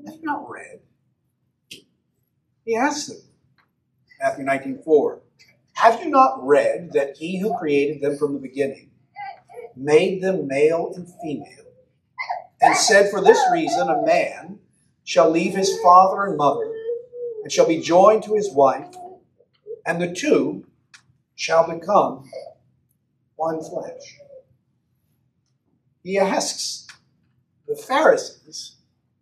Have 0.06 0.14
you 0.14 0.22
not 0.22 0.48
read? 0.48 0.80
He 2.64 2.76
asks 2.76 3.08
them. 3.08 3.18
Matthew 4.22 4.44
19, 4.46 4.82
4. 4.82 5.20
Have 5.74 6.02
you 6.02 6.08
not 6.08 6.38
read 6.46 6.92
that 6.94 7.18
he 7.18 7.40
who 7.40 7.58
created 7.58 8.00
them 8.00 8.16
from 8.16 8.32
the 8.32 8.38
beginning 8.38 8.90
made 9.76 10.22
them 10.22 10.46
male 10.46 10.92
and 10.94 11.06
female, 11.22 11.64
and 12.64 12.76
said, 12.76 13.10
For 13.10 13.20
this 13.20 13.40
reason, 13.52 13.88
a 13.88 14.04
man 14.06 14.58
shall 15.04 15.30
leave 15.30 15.54
his 15.54 15.78
father 15.80 16.24
and 16.24 16.38
mother, 16.38 16.72
and 17.42 17.52
shall 17.52 17.68
be 17.68 17.80
joined 17.80 18.22
to 18.24 18.34
his 18.34 18.50
wife, 18.50 18.94
and 19.86 20.00
the 20.00 20.12
two 20.12 20.64
shall 21.34 21.68
become 21.68 22.30
one 23.36 23.62
flesh? 23.62 24.18
He 26.02 26.18
asks 26.18 26.86
the 27.68 27.76
Pharisees 27.76 28.76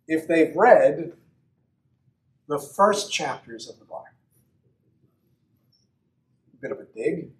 if 0.07 0.27
they've 0.27 0.55
read 0.55 1.13
the 2.47 2.59
first 2.59 3.11
chapters 3.11 3.69
of 3.69 3.77
the 3.79 3.85
Bible 3.85 4.05
A 6.53 6.61
bit 6.61 6.71
of 6.71 6.79
a 6.79 6.85
dig. 6.95 7.31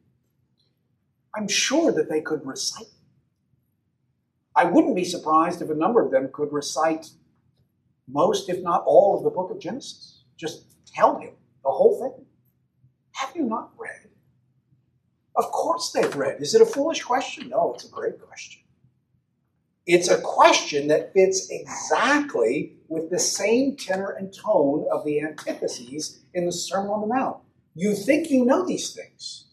I'm 1.36 1.48
sure 1.48 1.92
that 1.94 2.10
they 2.10 2.22
could 2.22 2.46
recite. 2.46 2.88
I 4.56 4.66
wouldn't 4.66 4.96
be 4.96 5.04
surprised 5.04 5.62
if 5.62 5.70
a 5.70 5.76
number 5.76 6.04
of 6.04 6.12
them 6.12 6.30
could 6.32 6.52
recite 6.52 7.10
most, 8.08 8.50
if 8.50 8.62
not 8.62 8.84
all, 8.86 9.18
of 9.18 9.24
the 9.24 9.30
book 9.30 9.50
of 9.50 9.60
Genesis. 9.60 10.24
Just 10.38 10.66
tell 10.88 11.18
him 11.20 11.32
the 11.64 11.72
whole 11.72 12.00
thing. 12.00 12.26
Have 13.14 13.36
you 13.36 13.44
not 13.44 13.72
read? 13.78 14.10
Of 15.36 15.52
course 15.52 15.92
they've 15.92 16.16
read. 16.16 16.42
Is 16.42 16.54
it 16.54 16.62
a 16.62 16.66
foolish 16.66 17.02
question? 17.02 17.50
No, 17.50 17.74
it's 17.74 17.86
a 17.86 17.90
great 17.90 18.20
question. 18.20 18.62
It's 19.86 20.08
a 20.08 20.22
question 20.22 20.88
that 20.88 21.14
fits 21.14 21.50
exactly 21.50 22.74
with 22.88 23.10
the 23.10 23.20
same 23.20 23.76
tenor 23.76 24.12
and 24.12 24.34
tone 24.34 24.86
of 24.92 25.04
the 25.04 25.20
antitheses 25.20 26.22
in 26.34 26.46
the 26.46 26.52
Sermon 26.52 26.92
on 26.92 27.02
the 27.02 27.08
Mount. 27.08 27.38
You 27.76 27.96
think 27.96 28.30
you 28.30 28.46
know 28.46 28.66
these 28.66 28.94
things 28.94 29.46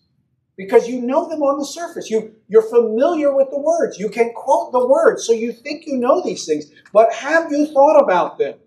because 0.60 0.86
you 0.86 1.00
know 1.00 1.26
them 1.26 1.42
on 1.42 1.58
the 1.58 1.64
surface. 1.64 2.10
You, 2.10 2.34
you're 2.46 2.60
familiar 2.60 3.34
with 3.34 3.48
the 3.48 3.58
words. 3.58 3.98
You 3.98 4.10
can 4.10 4.30
quote 4.34 4.72
the 4.72 4.86
words, 4.86 5.26
so 5.26 5.32
you 5.32 5.54
think 5.54 5.86
you 5.86 5.96
know 5.96 6.22
these 6.22 6.44
things. 6.44 6.66
But 6.92 7.10
have 7.14 7.50
you 7.50 7.64
thought 7.72 7.98
about 7.98 8.36
them? 8.36 8.58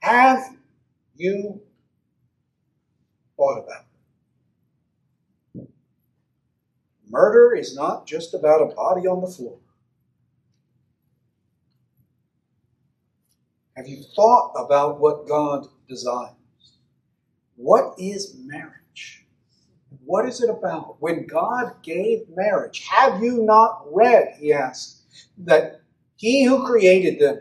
Have 0.00 0.42
you 1.14 1.62
thought 3.36 3.58
about 3.62 3.84
them? 5.54 5.68
Murder 7.08 7.54
is 7.54 7.76
not 7.76 8.08
just 8.08 8.34
about 8.34 8.62
a 8.62 8.74
body 8.74 9.06
on 9.06 9.20
the 9.20 9.30
floor. 9.30 9.60
Have 13.76 13.86
you 13.86 14.02
thought 14.16 14.54
about 14.56 14.98
what 14.98 15.28
God 15.28 15.68
designed? 15.88 16.34
What 17.54 17.94
is 17.96 18.34
marriage? 18.44 18.81
What 20.04 20.26
is 20.26 20.42
it 20.42 20.50
about? 20.50 20.96
When 21.00 21.26
God 21.26 21.74
gave 21.82 22.28
marriage, 22.34 22.86
have 22.90 23.22
you 23.22 23.42
not 23.42 23.82
read, 23.92 24.34
he 24.38 24.52
asked, 24.52 25.02
that 25.38 25.80
he 26.16 26.44
who 26.44 26.66
created 26.66 27.18
them 27.18 27.40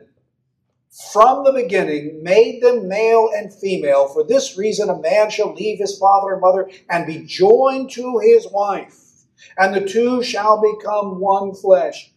from 1.12 1.44
the 1.44 1.54
beginning 1.54 2.22
made 2.22 2.62
them 2.62 2.88
male 2.88 3.30
and 3.34 3.54
female. 3.54 4.08
For 4.08 4.24
this 4.24 4.58
reason, 4.58 4.90
a 4.90 5.00
man 5.00 5.30
shall 5.30 5.54
leave 5.54 5.80
his 5.80 5.98
father 5.98 6.34
and 6.34 6.42
mother 6.42 6.70
and 6.90 7.08
be 7.08 7.26
joined 7.26 7.92
to 7.92 8.20
his 8.20 8.48
wife, 8.52 9.26
and 9.58 9.74
the 9.74 9.88
two 9.88 10.22
shall 10.22 10.62
become 10.62 11.20
one 11.20 11.54
flesh. 11.54 12.12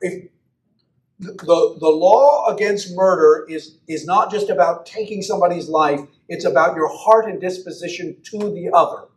If 0.00 0.30
the, 1.18 1.76
the 1.80 1.88
law 1.88 2.46
against 2.46 2.94
murder 2.94 3.44
is, 3.48 3.78
is 3.88 4.06
not 4.06 4.30
just 4.30 4.50
about 4.50 4.86
taking 4.86 5.20
somebody's 5.20 5.68
life, 5.68 6.00
it's 6.28 6.44
about 6.44 6.76
your 6.76 6.88
heart 6.88 7.26
and 7.26 7.40
disposition 7.40 8.16
to 8.24 8.38
the 8.38 8.70
other. 8.72 9.08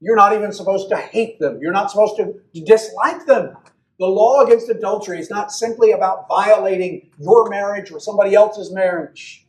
You're 0.00 0.16
not 0.16 0.32
even 0.32 0.52
supposed 0.52 0.88
to 0.88 0.96
hate 0.96 1.38
them. 1.38 1.58
You're 1.60 1.72
not 1.72 1.90
supposed 1.90 2.16
to 2.16 2.34
dislike 2.64 3.26
them. 3.26 3.56
The 3.98 4.06
law 4.06 4.40
against 4.40 4.70
adultery 4.70 5.18
is 5.18 5.28
not 5.28 5.52
simply 5.52 5.92
about 5.92 6.26
violating 6.26 7.10
your 7.18 7.50
marriage 7.50 7.90
or 7.90 8.00
somebody 8.00 8.34
else's 8.34 8.72
marriage. 8.72 9.46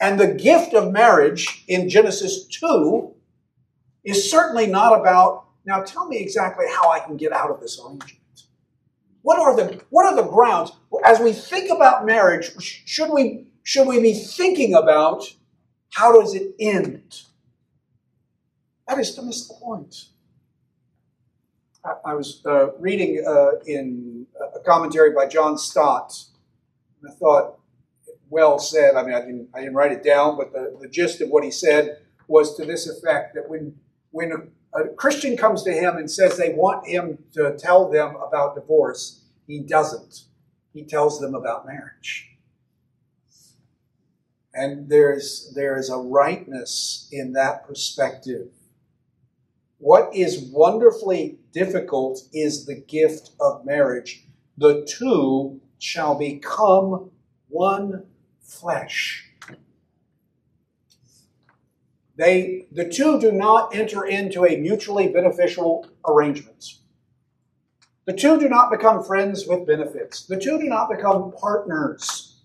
And 0.00 0.18
the 0.18 0.32
gift 0.32 0.72
of 0.72 0.90
marriage 0.90 1.64
in 1.68 1.90
Genesis 1.90 2.46
2 2.46 3.14
is 4.04 4.30
certainly 4.30 4.66
not 4.66 4.98
about, 4.98 5.44
now 5.66 5.82
tell 5.82 6.08
me 6.08 6.16
exactly 6.16 6.64
how 6.74 6.90
I 6.90 7.00
can 7.00 7.18
get 7.18 7.32
out 7.32 7.50
of 7.50 7.60
this 7.60 7.78
arrangement. 7.78 8.16
What 9.22 9.38
are 9.38 9.54
the 9.54 9.82
what 9.90 10.06
are 10.06 10.16
the 10.16 10.28
grounds 10.28 10.72
as 11.04 11.20
we 11.20 11.34
think 11.34 11.70
about 11.70 12.06
marriage? 12.06 12.52
Should 12.86 13.10
we 13.12 13.48
should 13.62 13.86
we 13.86 14.00
be 14.00 14.14
thinking 14.14 14.74
about 14.74 15.24
how 15.92 16.18
does 16.18 16.34
it 16.34 16.54
end? 16.58 17.20
That 18.90 18.98
is 18.98 19.14
to 19.14 19.22
miss 19.22 19.46
the 19.46 19.54
point. 19.54 20.06
I, 21.84 22.10
I 22.10 22.14
was 22.14 22.42
uh, 22.44 22.72
reading 22.78 23.24
uh, 23.24 23.60
in 23.64 24.26
a 24.56 24.58
commentary 24.58 25.12
by 25.12 25.28
John 25.28 25.56
Stott, 25.58 26.12
and 27.00 27.12
I 27.12 27.14
thought, 27.14 27.60
well 28.30 28.58
said. 28.58 28.96
I 28.96 29.04
mean, 29.04 29.14
I 29.14 29.20
didn't, 29.20 29.48
I 29.54 29.60
didn't 29.60 29.76
write 29.76 29.92
it 29.92 30.02
down, 30.02 30.36
but 30.36 30.52
the, 30.52 30.76
the 30.80 30.88
gist 30.88 31.20
of 31.20 31.28
what 31.28 31.44
he 31.44 31.52
said 31.52 31.98
was 32.26 32.56
to 32.56 32.64
this 32.64 32.88
effect 32.88 33.36
that 33.36 33.48
when, 33.48 33.76
when 34.10 34.50
a 34.74 34.88
Christian 34.96 35.36
comes 35.36 35.62
to 35.62 35.72
him 35.72 35.96
and 35.96 36.10
says 36.10 36.36
they 36.36 36.52
want 36.52 36.88
him 36.88 37.18
to 37.34 37.56
tell 37.56 37.88
them 37.88 38.16
about 38.16 38.56
divorce, 38.56 39.22
he 39.46 39.60
doesn't. 39.60 40.24
He 40.74 40.82
tells 40.82 41.20
them 41.20 41.36
about 41.36 41.64
marriage. 41.64 42.28
And 44.52 44.88
there's, 44.88 45.52
there's 45.54 45.90
a 45.90 45.96
rightness 45.96 47.08
in 47.12 47.34
that 47.34 47.68
perspective. 47.68 48.48
What 49.80 50.14
is 50.14 50.50
wonderfully 50.52 51.38
difficult 51.52 52.20
is 52.34 52.66
the 52.66 52.74
gift 52.74 53.30
of 53.40 53.64
marriage. 53.64 54.26
The 54.58 54.86
two 54.86 55.58
shall 55.78 56.14
become 56.16 57.10
one 57.48 58.04
flesh. 58.42 59.26
They, 62.16 62.66
the 62.70 62.90
two 62.90 63.18
do 63.18 63.32
not 63.32 63.74
enter 63.74 64.04
into 64.04 64.44
a 64.44 64.58
mutually 64.58 65.08
beneficial 65.08 65.86
arrangement. 66.06 66.74
The 68.04 68.12
two 68.12 68.38
do 68.38 68.50
not 68.50 68.70
become 68.70 69.02
friends 69.02 69.46
with 69.46 69.66
benefits. 69.66 70.26
The 70.26 70.38
two 70.38 70.58
do 70.58 70.64
not 70.64 70.90
become 70.90 71.32
partners. 71.32 72.42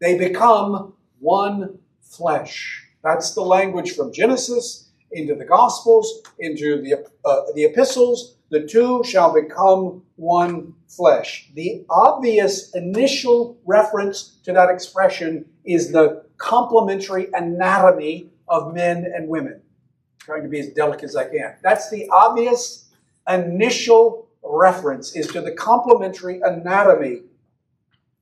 They 0.00 0.16
become 0.16 0.94
one 1.18 1.80
flesh. 2.00 2.86
That's 3.02 3.34
the 3.34 3.42
language 3.42 3.94
from 3.94 4.10
Genesis 4.10 4.83
into 5.14 5.34
the 5.34 5.44
Gospels, 5.44 6.22
into 6.38 6.82
the, 6.82 7.06
uh, 7.24 7.42
the 7.54 7.64
epistles. 7.64 8.36
The 8.50 8.66
two 8.66 9.02
shall 9.04 9.32
become 9.32 10.02
one 10.16 10.74
flesh. 10.86 11.50
The 11.54 11.84
obvious 11.90 12.74
initial 12.74 13.58
reference 13.64 14.36
to 14.44 14.52
that 14.52 14.70
expression 14.70 15.46
is 15.64 15.92
the 15.92 16.24
complementary 16.36 17.28
anatomy 17.32 18.30
of 18.48 18.74
men 18.74 19.10
and 19.14 19.28
women. 19.28 19.54
I'm 19.54 20.20
trying 20.20 20.42
to 20.42 20.48
be 20.48 20.60
as 20.60 20.68
delicate 20.68 21.04
as 21.04 21.16
I 21.16 21.28
can. 21.28 21.56
That's 21.62 21.90
the 21.90 22.08
obvious 22.10 22.90
initial 23.28 24.28
reference 24.42 25.16
is 25.16 25.26
to 25.28 25.40
the 25.40 25.52
complementary 25.52 26.40
anatomy. 26.44 27.22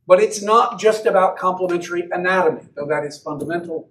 But 0.07 0.21
it's 0.21 0.43
not 0.43 0.81
just 0.81 1.07
about 1.07 1.37
complementary 1.37 2.09
anatomy, 2.11 2.69
though 2.75 2.87
that 2.87 3.05
is 3.05 3.19
fundamental. 3.19 3.89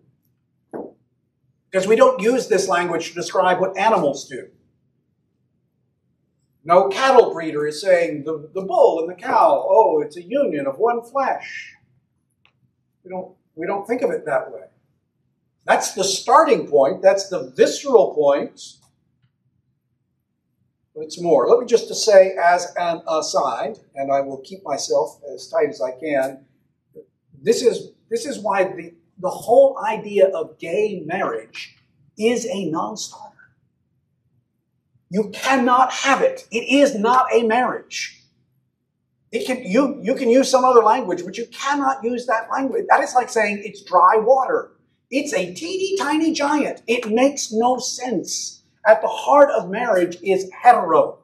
Because 1.72 1.88
we 1.88 1.96
don't 1.96 2.22
use 2.22 2.48
this 2.48 2.68
language 2.68 3.10
to 3.10 3.16
describe 3.16 3.60
what 3.60 3.78
animals 3.78 4.28
do. 4.28 4.50
No 6.64 6.90
cattle 6.90 7.34
breeder 7.34 7.66
is 7.66 7.82
saying 7.82 8.24
the, 8.24 8.50
the 8.54 8.62
bull 8.62 9.00
and 9.00 9.10
the 9.10 9.20
cow, 9.20 9.66
oh, 9.68 10.02
it's 10.02 10.18
a 10.18 10.22
union 10.22 10.68
of 10.68 10.78
one 10.78 11.02
flesh. 11.02 11.76
We 13.04 13.10
don't, 13.10 13.34
we 13.56 13.66
don't 13.66 13.88
think 13.88 14.02
of 14.04 14.12
it 14.12 14.26
that 14.26 14.52
way. 14.52 14.66
That's 15.66 15.94
the 15.94 16.04
starting 16.04 16.68
point. 16.68 17.02
That's 17.02 17.30
the 17.30 17.52
visceral 17.56 18.14
point. 18.14 18.62
But 20.94 21.02
it's 21.06 21.22
more. 21.22 21.48
Let 21.48 21.60
me 21.60 21.66
just 21.66 21.88
to 21.88 21.96
say 21.96 22.36
as 22.42 22.74
an 22.76 23.02
aside, 23.08 23.80
and 23.96 24.12
I 24.12 24.22
will 24.22 24.40
keep 24.40 24.64
myself 24.64 25.20
as 25.34 25.48
tight 25.48 25.70
as 25.70 25.82
I 25.82 25.92
can. 25.92 26.46
This 27.42 27.62
is 27.62 27.92
this 28.10 28.26
is 28.26 28.40
why 28.40 28.66
the, 28.66 28.94
the 29.22 29.30
whole 29.30 29.78
idea 29.86 30.28
of 30.28 30.58
gay 30.58 31.04
marriage 31.06 31.78
is 32.18 32.46
a 32.48 32.66
non-starter. 32.66 33.28
You 35.10 35.30
cannot 35.30 35.92
have 35.92 36.22
it. 36.22 36.48
It 36.52 36.64
is 36.70 36.96
not 36.96 37.28
a 37.34 37.44
marriage. 37.44 38.18
It 39.32 39.46
can 39.46 39.64
you 39.64 40.00
you 40.02 40.16
can 40.16 40.30
use 40.30 40.50
some 40.50 40.66
other 40.66 40.84
language, 40.84 41.24
but 41.24 41.38
you 41.38 41.46
cannot 41.48 42.04
use 42.04 42.26
that 42.26 42.50
language. 42.52 42.86
That 42.90 43.02
is 43.02 43.14
like 43.14 43.30
saying 43.30 43.62
it's 43.64 43.84
dry 43.84 44.16
water. 44.18 44.72
It's 45.10 45.34
a 45.34 45.54
teeny 45.54 45.98
tiny 45.98 46.34
giant. 46.34 46.82
It 46.88 47.12
makes 47.12 47.52
no 47.52 47.78
sense. 47.78 48.64
At 48.88 49.02
the 49.02 49.08
heart 49.08 49.50
of 49.52 49.70
marriage 49.70 50.18
is 50.24 50.50
hetero, 50.52 51.20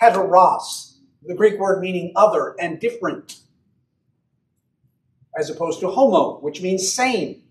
heteros, 0.00 0.98
the 1.22 1.34
Greek 1.34 1.58
word 1.58 1.80
meaning 1.80 2.12
other 2.14 2.54
and 2.60 2.78
different, 2.78 3.40
as 5.40 5.48
opposed 5.48 5.80
to 5.80 5.88
homo, 5.88 6.38
which 6.40 6.60
means 6.60 6.92
same. 6.92 7.42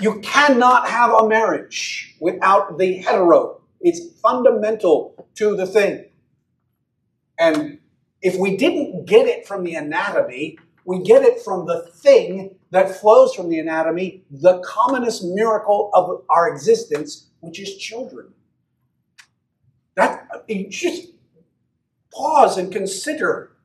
You 0.00 0.20
cannot 0.20 0.88
have 0.88 1.12
a 1.12 1.28
marriage 1.28 2.14
without 2.20 2.78
the 2.78 2.98
hetero. 2.98 3.60
It's 3.80 4.18
fundamental 4.20 5.26
to 5.34 5.56
the 5.56 5.66
thing. 5.66 6.04
And 7.36 7.78
if 8.22 8.38
we 8.38 8.56
didn't 8.56 9.06
get 9.06 9.26
it 9.26 9.46
from 9.46 9.64
the 9.64 9.74
anatomy, 9.74 10.58
we 10.84 11.02
get 11.02 11.22
it 11.24 11.42
from 11.42 11.66
the 11.66 11.82
thing 11.96 12.54
that 12.70 13.00
flows 13.00 13.34
from 13.34 13.48
the 13.48 13.58
anatomy, 13.58 14.22
the 14.30 14.60
commonest 14.60 15.24
miracle 15.24 15.90
of 15.94 16.22
our 16.30 16.48
existence, 16.48 17.30
which 17.40 17.58
is 17.58 17.76
children. 17.76 18.28
That 19.96 20.28
just 20.68 21.08
pause 22.12 22.56
and 22.56 22.70
consider 22.70 23.55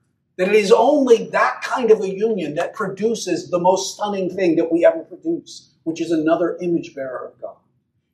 that 0.41 0.49
it 0.49 0.55
is 0.55 0.71
only 0.71 1.29
that 1.29 1.61
kind 1.61 1.91
of 1.91 2.01
a 2.01 2.09
union 2.09 2.55
that 2.55 2.73
produces 2.73 3.51
the 3.51 3.59
most 3.59 3.93
stunning 3.93 4.27
thing 4.27 4.55
that 4.55 4.71
we 4.71 4.83
ever 4.83 5.03
produce, 5.03 5.75
which 5.83 6.01
is 6.01 6.09
another 6.09 6.57
image 6.63 6.95
bearer 6.95 7.27
of 7.31 7.39
God. 7.39 7.57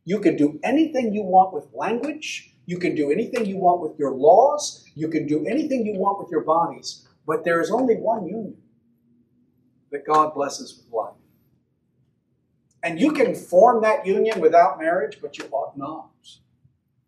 You 0.04 0.20
can 0.20 0.36
do 0.36 0.60
anything 0.62 1.14
you 1.14 1.24
want 1.24 1.54
with 1.54 1.70
language, 1.74 2.54
you 2.66 2.80
can 2.80 2.96
do 2.96 3.12
anything 3.12 3.46
you 3.46 3.56
want 3.56 3.80
with 3.80 3.98
your 3.98 4.12
laws, 4.12 4.84
you 4.94 5.08
can 5.08 5.26
do 5.26 5.46
anything 5.46 5.86
you 5.86 5.94
want 5.94 6.20
with 6.20 6.30
your 6.30 6.44
bodies, 6.44 7.08
but 7.26 7.46
there 7.46 7.62
is 7.62 7.72
only 7.72 7.96
one 7.96 8.28
union 8.28 8.58
that 9.94 10.06
God 10.06 10.34
blesses 10.34 10.84
with 10.84 10.92
life. 10.92 11.16
And 12.84 13.00
you 13.00 13.14
can 13.14 13.36
form 13.36 13.82
that 13.84 14.06
union 14.06 14.42
without 14.42 14.80
marriage, 14.80 15.20
but 15.22 15.38
you 15.38 15.46
ought 15.46 15.78
not. 15.78 16.10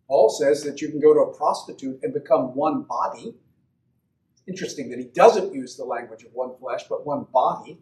Paul 0.08 0.30
says 0.30 0.62
that 0.62 0.80
you 0.80 0.88
can 0.88 0.98
go 0.98 1.12
to 1.12 1.20
a 1.20 1.36
prostitute 1.36 2.00
and 2.02 2.14
become 2.14 2.54
one 2.54 2.84
body. 2.84 3.34
Interesting 4.50 4.90
that 4.90 4.98
he 4.98 5.04
doesn't 5.04 5.54
use 5.54 5.76
the 5.76 5.84
language 5.84 6.24
of 6.24 6.32
one 6.32 6.56
flesh, 6.58 6.82
but 6.88 7.06
one 7.06 7.24
body. 7.32 7.78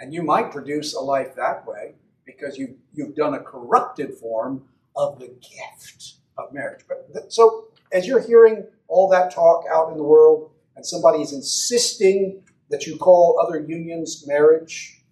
And 0.00 0.12
you 0.12 0.24
might 0.24 0.50
produce 0.50 0.92
a 0.92 1.00
life 1.00 1.36
that 1.36 1.64
way 1.64 1.94
because 2.26 2.58
you, 2.58 2.76
you've 2.92 3.14
done 3.14 3.34
a 3.34 3.38
corrupted 3.38 4.14
form 4.14 4.64
of 4.96 5.20
the 5.20 5.28
gift 5.28 6.14
of 6.36 6.52
marriage. 6.52 6.80
But 6.88 7.32
so 7.32 7.68
as 7.92 8.08
you're 8.08 8.26
hearing 8.26 8.66
all 8.88 9.08
that 9.10 9.32
talk 9.32 9.66
out 9.72 9.92
in 9.92 9.96
the 9.96 10.02
world, 10.02 10.50
and 10.74 10.84
somebody 10.84 11.22
is 11.22 11.32
insisting 11.32 12.42
that 12.70 12.86
you 12.88 12.96
call 12.96 13.38
other 13.40 13.60
unions 13.60 14.24
marriage, 14.26 15.04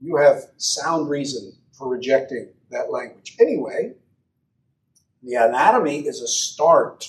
you 0.00 0.16
have 0.16 0.44
sound 0.56 1.10
reason 1.10 1.52
for 1.72 1.88
rejecting 1.88 2.48
that 2.70 2.90
language. 2.90 3.36
Anyway, 3.38 3.92
the 5.22 5.34
anatomy 5.34 6.06
is 6.06 6.22
a 6.22 6.28
start, 6.28 7.06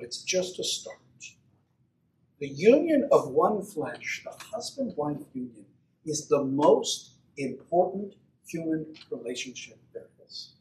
but 0.00 0.06
it's 0.06 0.22
just 0.22 0.58
a 0.58 0.64
start. 0.64 0.96
The 2.38 2.48
union 2.48 3.06
of 3.12 3.28
one 3.28 3.62
flesh, 3.62 4.22
the 4.24 4.32
husband 4.46 4.94
wife 4.96 5.18
union, 5.34 5.66
is 6.06 6.26
the 6.26 6.42
most 6.42 7.16
important 7.36 8.14
human 8.48 8.86
relationship 9.10 9.78
there 9.92 10.08
is. 10.26 10.52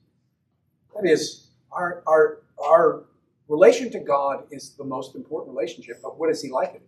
That 0.94 1.10
is, 1.10 1.48
our, 1.72 2.04
our, 2.06 2.40
our 2.62 3.06
relation 3.48 3.90
to 3.92 4.00
God 4.02 4.44
is 4.52 4.72
the 4.72 4.84
most 4.84 5.16
important 5.16 5.56
relationship, 5.56 6.02
but 6.04 6.20
what 6.20 6.30
is 6.30 6.42
He 6.42 6.50
like 6.50 6.76
it? 6.76 6.82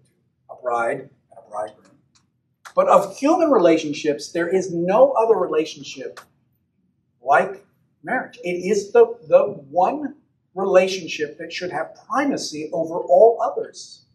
a 0.50 0.62
bride 0.62 1.00
and 1.00 1.10
a 1.38 1.50
bridegroom. 1.50 1.96
But 2.76 2.90
of 2.90 3.18
human 3.18 3.50
relationships, 3.50 4.34
there 4.34 4.50
is 4.50 4.74
no 4.74 5.14
other 5.14 5.36
relationship 5.36 6.20
like 7.24 7.66
marriage. 8.04 8.38
It 8.44 8.58
is 8.70 8.92
the, 8.92 9.18
the 9.30 9.44
one 9.70 10.16
relationship 10.56 11.38
that 11.38 11.54
should 11.54 11.72
have 11.72 11.96
primacy 12.08 12.70
over 12.74 12.96
all 12.96 13.40
others. 13.42 14.06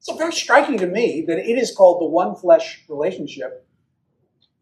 So 0.00 0.16
very 0.16 0.32
striking 0.32 0.78
to 0.78 0.86
me 0.86 1.24
that 1.26 1.38
it 1.38 1.58
is 1.58 1.74
called 1.74 2.00
the 2.00 2.06
one 2.06 2.36
flesh 2.36 2.84
relationship. 2.88 3.66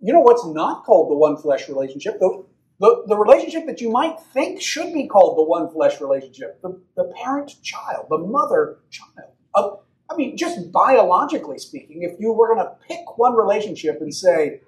You 0.00 0.12
know 0.12 0.20
what's 0.20 0.46
not 0.46 0.84
called 0.84 1.10
the 1.10 1.16
one 1.16 1.36
flesh 1.36 1.68
relationship? 1.68 2.18
The, 2.18 2.44
the, 2.80 3.04
the 3.06 3.16
relationship 3.16 3.66
that 3.66 3.80
you 3.80 3.90
might 3.90 4.18
think 4.32 4.60
should 4.60 4.92
be 4.92 5.06
called 5.06 5.38
the 5.38 5.44
one 5.44 5.70
flesh 5.70 6.00
relationship, 6.00 6.60
the, 6.62 6.80
the 6.96 7.12
parent 7.22 7.52
child, 7.62 8.06
the 8.10 8.18
mother 8.18 8.78
child. 8.90 9.30
Uh, 9.54 9.70
I 10.10 10.16
mean, 10.16 10.36
just 10.36 10.72
biologically 10.72 11.58
speaking, 11.58 12.02
if 12.02 12.18
you 12.20 12.32
were 12.32 12.54
going 12.54 12.66
to 12.66 12.72
pick 12.88 13.16
one 13.16 13.34
relationship 13.34 14.00
and 14.00 14.12
say, 14.12 14.60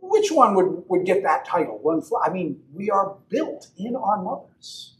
which 0.00 0.30
one 0.32 0.54
would, 0.54 0.84
would 0.88 1.06
get 1.06 1.22
that 1.22 1.44
title? 1.44 1.78
One, 1.80 2.02
I 2.24 2.30
mean, 2.30 2.60
we 2.72 2.90
are 2.90 3.16
built 3.28 3.68
in 3.76 3.94
our 3.94 4.22
mothers. 4.22 4.93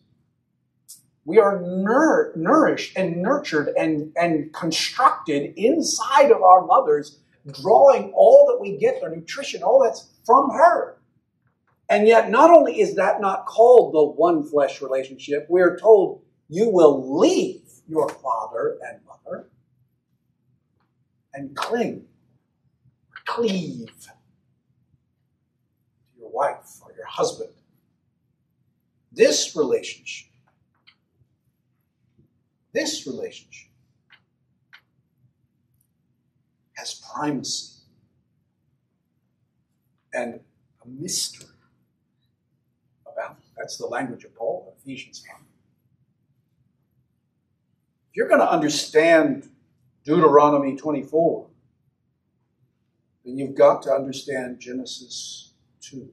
We 1.25 1.39
are 1.39 1.61
nur- 1.61 2.33
nourished 2.37 2.97
and 2.97 3.23
nurtured 3.23 3.69
and, 3.79 4.13
and 4.17 4.53
constructed 4.53 5.55
inside 5.57 6.31
of 6.31 6.43
our 6.43 6.67
mothers, 6.67 7.19
drawing 7.51 8.13
all 8.15 8.47
that 8.49 8.61
we 8.61 8.77
get, 8.77 9.01
the 9.01 9.09
nutrition, 9.09 9.63
all 9.63 9.83
that's 9.83 10.11
from 10.25 10.51
her. 10.51 10.99
And 11.89 12.07
yet, 12.07 12.31
not 12.31 12.51
only 12.51 12.81
is 12.81 12.95
that 12.97 13.21
not 13.21 13.47
called 13.47 13.95
the 13.95 14.05
one 14.05 14.45
flesh 14.45 14.81
relationship, 14.81 15.47
we 15.49 15.61
are 15.61 15.77
told 15.79 16.23
you 16.49 16.69
will 16.71 17.19
leave 17.19 17.63
your 17.89 18.09
father 18.09 18.79
and 18.87 19.01
mother 19.07 19.49
and 21.35 21.55
cling, 21.55 22.07
cleave 23.27 23.89
to 24.03 24.11
your 26.19 26.31
wife 26.31 26.81
or 26.83 26.93
your 26.97 27.07
husband. 27.07 27.51
This 29.13 29.55
relationship, 29.55 30.31
this 32.75 33.07
relationship 33.07 33.71
has 36.75 37.01
primacy 37.15 37.75
and 40.13 40.41
a 40.85 40.89
mystery 40.89 41.47
about 43.11 43.39
it. 43.39 43.45
That's 43.57 43.79
the 43.79 43.87
language 43.87 44.25
of 44.25 44.35
Paul, 44.35 44.77
Ephesians 44.79 45.25
5. 45.27 45.37
if 48.11 48.17
you're 48.17 48.29
going 48.29 48.41
to 48.41 48.51
understand 48.51 49.49
Deuteronomy 50.05 50.77
24, 50.77 51.47
then 53.25 53.39
you've 53.39 53.55
got 53.55 53.83
to 53.83 53.93
understand 53.93 54.61
Genesis 54.61 55.53
2. 55.81 56.13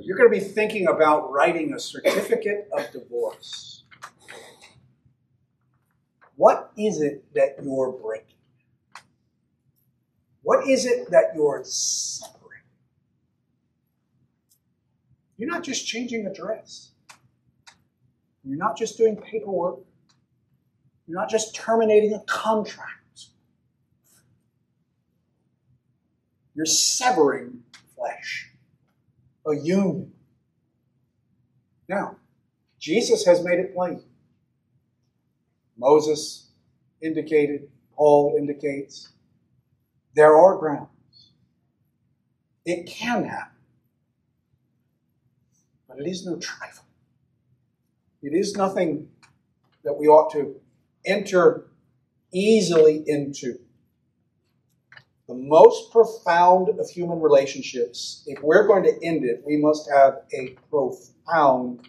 You're 0.00 0.16
going 0.16 0.32
to 0.32 0.36
be 0.36 0.44
thinking 0.44 0.88
about 0.88 1.30
writing 1.30 1.74
a 1.74 1.78
certificate 1.78 2.68
of 2.76 2.90
divorce. 2.90 3.81
What 6.42 6.72
is 6.76 7.00
it 7.00 7.24
that 7.34 7.62
you're 7.62 7.92
breaking? 7.92 8.34
What 10.42 10.66
is 10.66 10.86
it 10.86 11.08
that 11.12 11.36
you're 11.36 11.62
separating? 11.62 12.66
You're 15.36 15.48
not 15.48 15.62
just 15.62 15.86
changing 15.86 16.26
address. 16.26 16.94
You're 18.42 18.58
not 18.58 18.76
just 18.76 18.98
doing 18.98 19.16
paperwork. 19.18 19.84
You're 21.06 21.16
not 21.16 21.30
just 21.30 21.54
terminating 21.54 22.12
a 22.12 22.24
contract. 22.26 23.26
You're 26.56 26.66
severing 26.66 27.62
flesh, 27.94 28.50
a 29.46 29.54
union. 29.54 30.10
Now, 31.88 32.16
Jesus 32.80 33.24
has 33.26 33.44
made 33.44 33.60
it 33.60 33.76
plain. 33.76 34.02
Moses 35.82 36.52
indicated, 37.02 37.68
Paul 37.96 38.36
indicates, 38.38 39.08
there 40.14 40.36
are 40.36 40.56
grounds. 40.56 41.32
It 42.64 42.86
can 42.86 43.24
happen. 43.24 43.58
But 45.88 45.98
it 45.98 46.06
is 46.06 46.24
no 46.24 46.36
trifle. 46.36 46.84
It 48.22 48.32
is 48.32 48.54
nothing 48.54 49.08
that 49.82 49.94
we 49.94 50.06
ought 50.06 50.32
to 50.34 50.54
enter 51.04 51.72
easily 52.32 53.02
into. 53.08 53.58
The 55.26 55.34
most 55.34 55.90
profound 55.90 56.68
of 56.78 56.88
human 56.88 57.20
relationships, 57.20 58.22
if 58.26 58.40
we're 58.40 58.68
going 58.68 58.84
to 58.84 59.04
end 59.04 59.24
it, 59.24 59.42
we 59.44 59.56
must 59.56 59.90
have 59.90 60.22
a 60.32 60.56
profound 60.70 61.88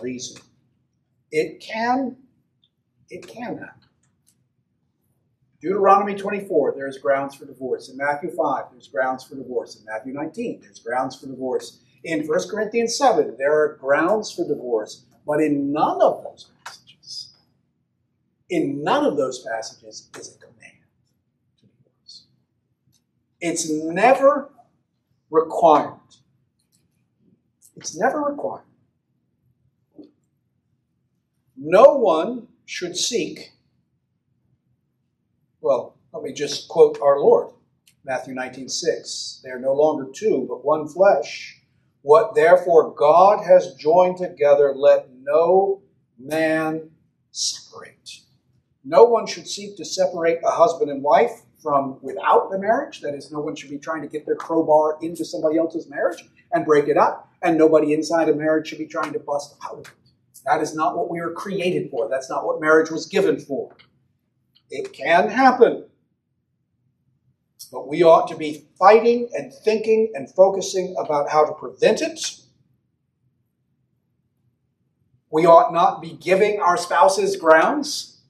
reason. 0.00 0.40
It 1.32 1.60
can, 1.60 2.16
it 3.14 3.26
can 3.26 3.58
happen. 3.58 3.80
Deuteronomy 5.60 6.14
24, 6.14 6.74
there's 6.76 6.98
grounds 6.98 7.34
for 7.34 7.46
divorce. 7.46 7.88
In 7.88 7.96
Matthew 7.96 8.30
5, 8.30 8.64
there's 8.72 8.88
grounds 8.88 9.24
for 9.24 9.36
divorce. 9.36 9.76
In 9.78 9.86
Matthew 9.86 10.12
19, 10.12 10.60
there's 10.60 10.80
grounds 10.80 11.18
for 11.18 11.26
divorce. 11.26 11.78
In 12.02 12.26
1 12.26 12.48
Corinthians 12.50 12.98
7, 12.98 13.36
there 13.38 13.52
are 13.52 13.76
grounds 13.80 14.30
for 14.30 14.46
divorce. 14.46 15.06
But 15.26 15.40
in 15.40 15.72
none 15.72 16.02
of 16.02 16.22
those 16.22 16.50
passages, 16.64 17.32
in 18.50 18.82
none 18.82 19.06
of 19.06 19.16
those 19.16 19.38
passages 19.38 20.10
is 20.18 20.36
a 20.36 20.38
command 20.38 20.84
to 21.60 21.66
divorce. 21.66 22.26
It's 23.40 23.70
never 23.70 24.50
required. 25.30 25.94
It's 27.76 27.96
never 27.96 28.20
required. 28.20 28.64
No 31.56 31.94
one 31.94 32.48
should 32.64 32.96
seek 32.96 33.54
well, 35.64 35.96
let 36.12 36.22
me 36.22 36.34
just 36.34 36.68
quote 36.68 36.98
our 37.00 37.18
Lord, 37.18 37.54
Matthew 38.04 38.34
19, 38.34 38.68
6. 38.68 39.40
They 39.42 39.48
are 39.48 39.58
no 39.58 39.72
longer 39.72 40.10
two, 40.14 40.44
but 40.46 40.62
one 40.62 40.86
flesh. 40.86 41.58
What 42.02 42.34
therefore 42.34 42.94
God 42.94 43.42
has 43.46 43.74
joined 43.76 44.18
together, 44.18 44.74
let 44.76 45.08
no 45.22 45.80
man 46.18 46.90
separate. 47.30 48.10
No 48.84 49.04
one 49.04 49.26
should 49.26 49.48
seek 49.48 49.78
to 49.78 49.86
separate 49.86 50.40
a 50.44 50.50
husband 50.50 50.90
and 50.90 51.02
wife 51.02 51.40
from 51.62 51.98
without 52.02 52.50
the 52.50 52.58
marriage. 52.58 53.00
That 53.00 53.14
is, 53.14 53.32
no 53.32 53.40
one 53.40 53.56
should 53.56 53.70
be 53.70 53.78
trying 53.78 54.02
to 54.02 54.08
get 54.08 54.26
their 54.26 54.36
crowbar 54.36 54.98
into 55.00 55.24
somebody 55.24 55.56
else's 55.56 55.88
marriage 55.88 56.22
and 56.52 56.66
break 56.66 56.88
it 56.88 56.98
up. 56.98 57.32
And 57.40 57.56
nobody 57.56 57.94
inside 57.94 58.28
a 58.28 58.34
marriage 58.34 58.68
should 58.68 58.78
be 58.78 58.86
trying 58.86 59.14
to 59.14 59.18
bust 59.18 59.56
out 59.64 59.78
of 59.78 59.86
it. 59.86 60.03
That 60.46 60.60
is 60.60 60.74
not 60.74 60.96
what 60.96 61.10
we 61.10 61.20
were 61.20 61.32
created 61.32 61.90
for. 61.90 62.08
That's 62.08 62.28
not 62.28 62.44
what 62.46 62.60
marriage 62.60 62.90
was 62.90 63.06
given 63.06 63.38
for. 63.40 63.74
It 64.70 64.92
can 64.92 65.28
happen. 65.28 65.86
But 67.72 67.88
we 67.88 68.02
ought 68.02 68.28
to 68.28 68.36
be 68.36 68.66
fighting 68.78 69.30
and 69.32 69.52
thinking 69.52 70.12
and 70.14 70.30
focusing 70.30 70.94
about 70.98 71.30
how 71.30 71.44
to 71.44 71.52
prevent 71.52 72.02
it. 72.02 72.36
We 75.30 75.46
ought 75.46 75.72
not 75.72 76.00
be 76.00 76.12
giving 76.12 76.60
our 76.60 76.76
spouses 76.76 77.36
grounds. 77.36 78.20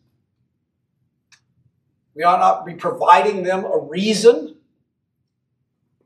We 2.14 2.22
ought 2.22 2.38
not 2.38 2.64
be 2.64 2.74
providing 2.74 3.42
them 3.42 3.64
a 3.64 3.76
reason, 3.76 4.56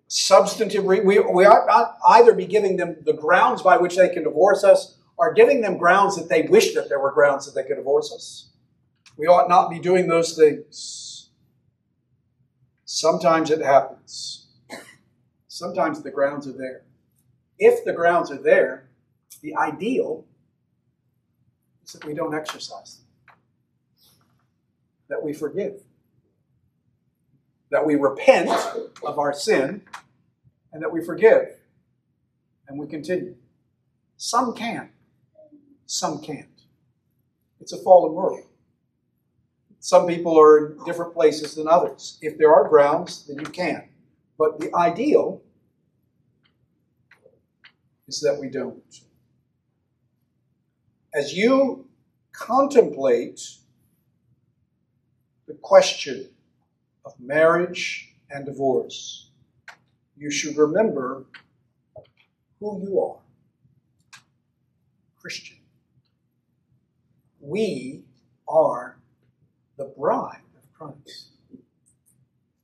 substantive. 0.09 0.87
Re- 0.87 1.01
we, 1.01 1.21
we 1.21 1.45
ought 1.45 1.67
not 1.67 1.99
either 2.09 2.33
be 2.33 2.47
giving 2.47 2.77
them 2.77 2.97
the 3.05 3.13
grounds 3.13 3.63
by 3.63 3.77
which 3.77 3.97
they 3.97 4.09
can 4.09 4.25
divorce 4.25 4.65
us 4.65 4.98
or 5.19 5.35
giving 5.35 5.61
them 5.61 5.77
grounds 5.77 6.17
that 6.17 6.29
they 6.29 6.43
wish 6.43 6.75
that 6.75 6.89
there 6.89 7.01
were 7.01 7.13
grounds 7.13 7.45
that 7.45 7.55
they 7.55 7.67
could 7.67 7.77
divorce 7.77 8.13
us. 8.15 8.51
We 9.17 9.27
ought 9.27 9.49
not 9.49 9.69
be 9.69 9.81
doing 9.81 10.07
those 10.07 10.37
things. 10.37 11.31
Sometimes 12.85 13.51
it 13.51 13.61
happens. 13.61 14.47
Sometimes 15.49 16.03
the 16.03 16.11
grounds 16.11 16.47
are 16.47 16.53
there. 16.53 16.83
If 17.59 17.85
the 17.85 17.93
grounds 17.93 18.31
are 18.31 18.41
there, 18.41 18.89
the 19.43 19.57
ideal 19.57 20.25
is 21.85 21.93
that 21.93 22.05
we 22.05 22.15
don't 22.15 22.35
exercise 22.35 22.99
them, 22.99 23.37
that 25.09 25.23
we 25.23 25.33
forgive, 25.33 25.83
that 27.71 27.85
we 27.85 27.97
repent 27.97 28.51
of 29.05 29.19
our 29.19 29.33
sin, 29.33 29.83
and 30.73 30.83
that 30.83 30.93
we 30.93 31.05
forgive, 31.05 31.57
and 32.69 32.79
we 32.79 32.87
continue. 32.87 33.35
Some 34.17 34.55
can, 34.55 34.91
some 35.89 36.21
can't. 36.21 36.47
It's 37.61 37.73
a 37.73 37.83
fallen 37.83 38.13
world. 38.13 38.45
Some 39.81 40.07
people 40.07 40.39
are 40.39 40.67
in 40.67 40.85
different 40.85 41.15
places 41.15 41.55
than 41.55 41.67
others. 41.67 42.19
If 42.21 42.37
there 42.37 42.53
are 42.55 42.69
grounds, 42.69 43.27
then 43.27 43.39
you 43.39 43.51
can. 43.51 43.89
But 44.39 44.61
the 44.61 44.73
ideal 44.75 45.43
is 48.07 48.21
that 48.21 48.39
we 48.39 48.51
don't. 48.51 48.83
As 51.15 51.33
you 51.35 51.89
contemplate 52.33 53.41
the 55.47 55.55
question 55.55 56.29
of 57.07 57.19
marriage 57.19 58.13
and 58.31 58.45
divorce, 58.45 59.31
you 60.19 60.31
should 60.31 60.59
remember 60.59 61.25
who 62.61 62.83
you 62.83 63.01
are 63.01 63.21
Christian. 65.19 65.58
We 67.49 68.03
are 68.47 68.99
the 69.79 69.87
bride 69.87 70.43
of 70.55 70.75
Christ. 70.75 71.29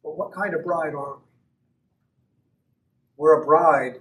But 0.03 0.19
what 0.19 0.31
kind 0.31 0.53
of 0.53 0.63
bride 0.63 0.95
are 0.95 1.15
we? 1.15 1.23
We're 3.17 3.41
a 3.41 3.47
bride 3.47 4.01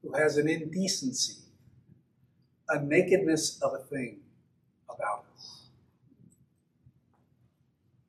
who 0.00 0.12
has 0.12 0.36
an 0.36 0.48
indecency, 0.48 1.42
a 2.68 2.80
nakedness 2.80 3.60
of 3.60 3.74
a 3.74 3.78
thing 3.78 4.20
about 4.88 5.24
us. 5.34 5.62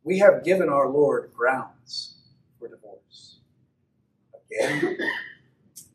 We 0.04 0.20
have 0.20 0.44
given 0.44 0.70
our 0.70 0.88
Lord 0.88 1.32
grounds 1.34 2.18
for 2.60 2.68
divorce 2.68 3.40
again 4.46 4.98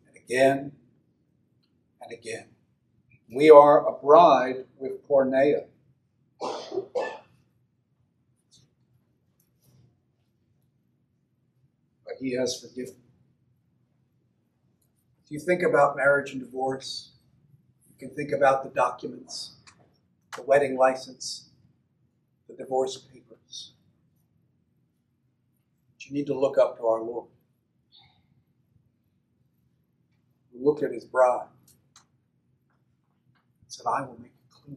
and 0.08 0.16
again 0.16 0.72
and 2.02 2.12
again. 2.12 2.47
We 3.30 3.50
are 3.50 3.86
a 3.86 3.92
bride 3.92 4.64
with 4.78 5.06
porneia. 5.06 5.66
But 6.40 6.62
he 12.18 12.32
has 12.32 12.58
forgiven. 12.58 12.96
If 15.24 15.30
you 15.30 15.40
think 15.40 15.62
about 15.62 15.94
marriage 15.94 16.32
and 16.32 16.40
divorce, 16.40 17.10
you 17.90 17.96
can 17.98 18.16
think 18.16 18.32
about 18.32 18.64
the 18.64 18.70
documents, 18.70 19.56
the 20.34 20.42
wedding 20.42 20.78
license, 20.78 21.50
the 22.48 22.54
divorce 22.54 22.96
papers. 22.96 23.74
But 25.92 26.06
you 26.06 26.14
need 26.14 26.26
to 26.28 26.38
look 26.38 26.56
up 26.56 26.78
to 26.78 26.86
our 26.86 27.02
Lord. 27.02 27.28
Looked 30.54 30.82
at 30.82 30.92
his 30.92 31.04
bride 31.04 31.48
said, 33.78 33.86
I 33.86 34.00
will 34.00 34.16
make 34.18 34.32
it 34.32 34.50
clean. 34.50 34.76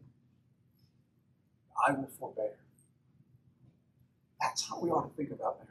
I 1.88 1.92
will 1.94 2.08
forbear. 2.20 2.52
That's 4.40 4.68
how 4.68 4.80
we 4.80 4.90
ought 4.90 5.10
to 5.10 5.16
think 5.16 5.32
about 5.32 5.58
marriage. 5.58 5.70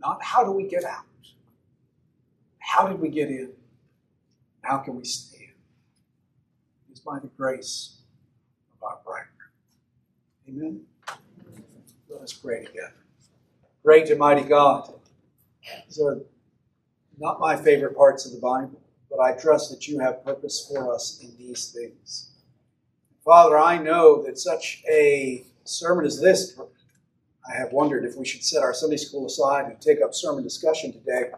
Not 0.00 0.22
how 0.22 0.44
do 0.44 0.52
we 0.52 0.64
get 0.64 0.84
out? 0.84 1.04
How 2.58 2.86
did 2.88 3.00
we 3.00 3.08
get 3.08 3.28
in? 3.28 3.50
How 4.62 4.78
can 4.78 4.96
we 4.96 5.04
stay 5.04 5.44
in? 5.44 5.54
It's 6.90 7.00
by 7.00 7.18
the 7.18 7.28
grace 7.28 7.98
of 8.76 8.82
our 8.82 8.98
bridegroom. 9.04 9.30
Amen. 10.48 10.80
Let 12.08 12.22
us 12.22 12.32
pray 12.32 12.64
together. 12.64 12.94
Great 13.84 14.10
and 14.10 14.18
mighty 14.18 14.42
God, 14.42 14.92
these 15.86 16.00
are 16.00 16.18
not 17.18 17.40
my 17.40 17.56
favorite 17.56 17.96
parts 17.96 18.26
of 18.26 18.32
the 18.32 18.38
Bible, 18.38 18.79
but 19.10 19.20
I 19.20 19.32
trust 19.32 19.70
that 19.70 19.88
you 19.88 19.98
have 19.98 20.24
purpose 20.24 20.70
for 20.70 20.94
us 20.94 21.20
in 21.22 21.36
these 21.36 21.72
things. 21.72 22.30
Father, 23.24 23.58
I 23.58 23.78
know 23.78 24.22
that 24.24 24.38
such 24.38 24.82
a 24.90 25.44
sermon 25.64 26.06
as 26.06 26.20
this, 26.20 26.58
I 27.48 27.56
have 27.56 27.72
wondered 27.72 28.04
if 28.04 28.16
we 28.16 28.24
should 28.24 28.44
set 28.44 28.62
our 28.62 28.72
Sunday 28.72 28.96
school 28.96 29.26
aside 29.26 29.66
and 29.66 29.80
take 29.80 30.00
up 30.02 30.14
sermon 30.14 30.44
discussion 30.44 30.92
today, 30.92 31.30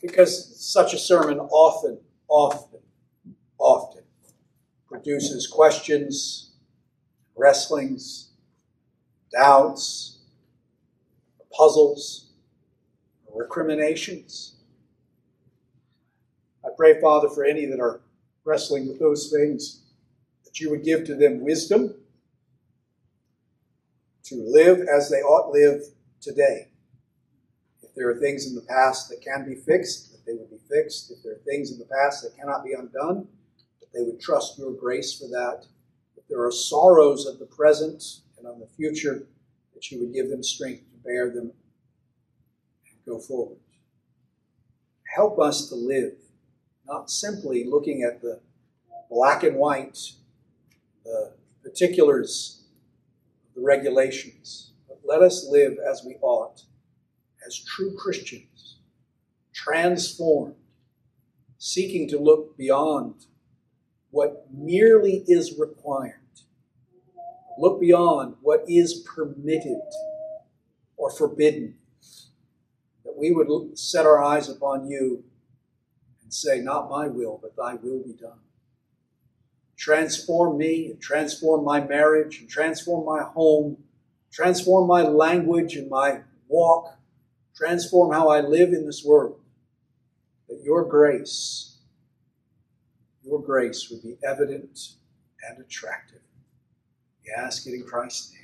because 0.00 0.58
such 0.58 0.94
a 0.94 0.98
sermon 0.98 1.38
often, 1.38 1.98
often, 2.28 2.80
often 3.58 4.02
produces 4.88 5.46
questions, 5.46 6.52
wrestlings, 7.36 8.30
doubts, 9.30 10.18
puzzles, 11.52 12.30
recriminations. 13.34 14.51
Pray, 16.76 17.00
Father, 17.00 17.28
for 17.28 17.44
any 17.44 17.66
that 17.66 17.80
are 17.80 18.00
wrestling 18.44 18.88
with 18.88 18.98
those 18.98 19.30
things, 19.30 19.82
that 20.44 20.60
you 20.60 20.70
would 20.70 20.84
give 20.84 21.04
to 21.04 21.14
them 21.14 21.40
wisdom 21.40 21.94
to 24.24 24.36
live 24.46 24.80
as 24.88 25.10
they 25.10 25.20
ought 25.20 25.52
live 25.52 25.82
today. 26.20 26.68
If 27.82 27.94
there 27.94 28.08
are 28.08 28.16
things 28.16 28.46
in 28.46 28.54
the 28.54 28.62
past 28.62 29.08
that 29.08 29.20
can 29.20 29.44
be 29.44 29.54
fixed, 29.54 30.12
that 30.12 30.24
they 30.24 30.32
would 30.38 30.50
be 30.50 30.60
fixed. 30.70 31.10
If 31.10 31.22
there 31.22 31.32
are 31.32 31.42
things 31.44 31.70
in 31.72 31.78
the 31.78 31.84
past 31.84 32.22
that 32.22 32.36
cannot 32.36 32.64
be 32.64 32.72
undone, 32.72 33.28
that 33.80 33.92
they 33.92 34.02
would 34.02 34.20
trust 34.20 34.58
your 34.58 34.72
grace 34.72 35.18
for 35.18 35.26
that. 35.28 35.66
If 36.16 36.26
there 36.28 36.42
are 36.44 36.52
sorrows 36.52 37.26
of 37.26 37.38
the 37.38 37.46
present 37.46 38.02
and 38.38 38.46
of 38.46 38.58
the 38.58 38.68
future, 38.76 39.26
that 39.74 39.90
you 39.90 40.00
would 40.00 40.14
give 40.14 40.30
them 40.30 40.42
strength 40.42 40.84
to 40.90 40.96
bear 41.04 41.30
them 41.30 41.52
and 42.86 43.04
go 43.06 43.18
forward. 43.18 43.58
Help 45.14 45.38
us 45.38 45.68
to 45.68 45.74
live, 45.74 46.14
not 46.86 47.10
simply 47.10 47.64
looking 47.64 48.02
at 48.02 48.20
the 48.20 48.40
black 49.10 49.42
and 49.42 49.56
white, 49.56 49.98
the 51.04 51.32
particulars, 51.62 52.64
the 53.54 53.60
regulations, 53.60 54.72
but 54.88 55.00
let 55.04 55.22
us 55.22 55.46
live 55.48 55.78
as 55.78 56.02
we 56.04 56.16
ought, 56.20 56.62
as 57.46 57.58
true 57.58 57.94
Christians, 57.96 58.76
transformed, 59.52 60.54
seeking 61.58 62.08
to 62.08 62.18
look 62.18 62.56
beyond 62.56 63.26
what 64.10 64.46
merely 64.52 65.24
is 65.26 65.58
required 65.58 66.16
Look 67.58 67.80
beyond 67.80 68.36
what 68.40 68.64
is 68.66 69.04
permitted 69.14 69.80
or 70.96 71.10
forbidden. 71.10 71.74
That 73.04 73.16
we 73.16 73.30
would 73.30 73.78
set 73.78 74.06
our 74.06 74.22
eyes 74.22 74.48
upon 74.48 74.88
you 74.88 75.24
and 76.32 76.34
say, 76.34 76.60
Not 76.60 76.88
my 76.88 77.08
will, 77.08 77.38
but 77.42 77.54
thy 77.56 77.74
will 77.74 78.02
be 78.02 78.14
done. 78.14 78.38
Transform 79.76 80.56
me, 80.56 80.86
and 80.86 81.00
transform 81.00 81.62
my 81.62 81.80
marriage, 81.80 82.38
and 82.40 82.48
transform 82.48 83.04
my 83.04 83.22
home, 83.22 83.76
transform 84.32 84.88
my 84.88 85.02
language 85.02 85.76
and 85.76 85.90
my 85.90 86.20
walk, 86.48 86.96
transform 87.54 88.12
how 88.12 88.28
I 88.28 88.40
live 88.40 88.70
in 88.70 88.86
this 88.86 89.04
world. 89.04 89.40
That 90.48 90.62
your 90.64 90.84
grace, 90.86 91.76
your 93.22 93.42
grace 93.42 93.90
would 93.90 94.02
be 94.02 94.16
evident 94.24 94.94
and 95.46 95.62
attractive. 95.62 96.22
We 97.24 97.32
ask 97.36 97.66
it 97.66 97.74
in 97.74 97.84
Christ's 97.84 98.32
name. 98.32 98.41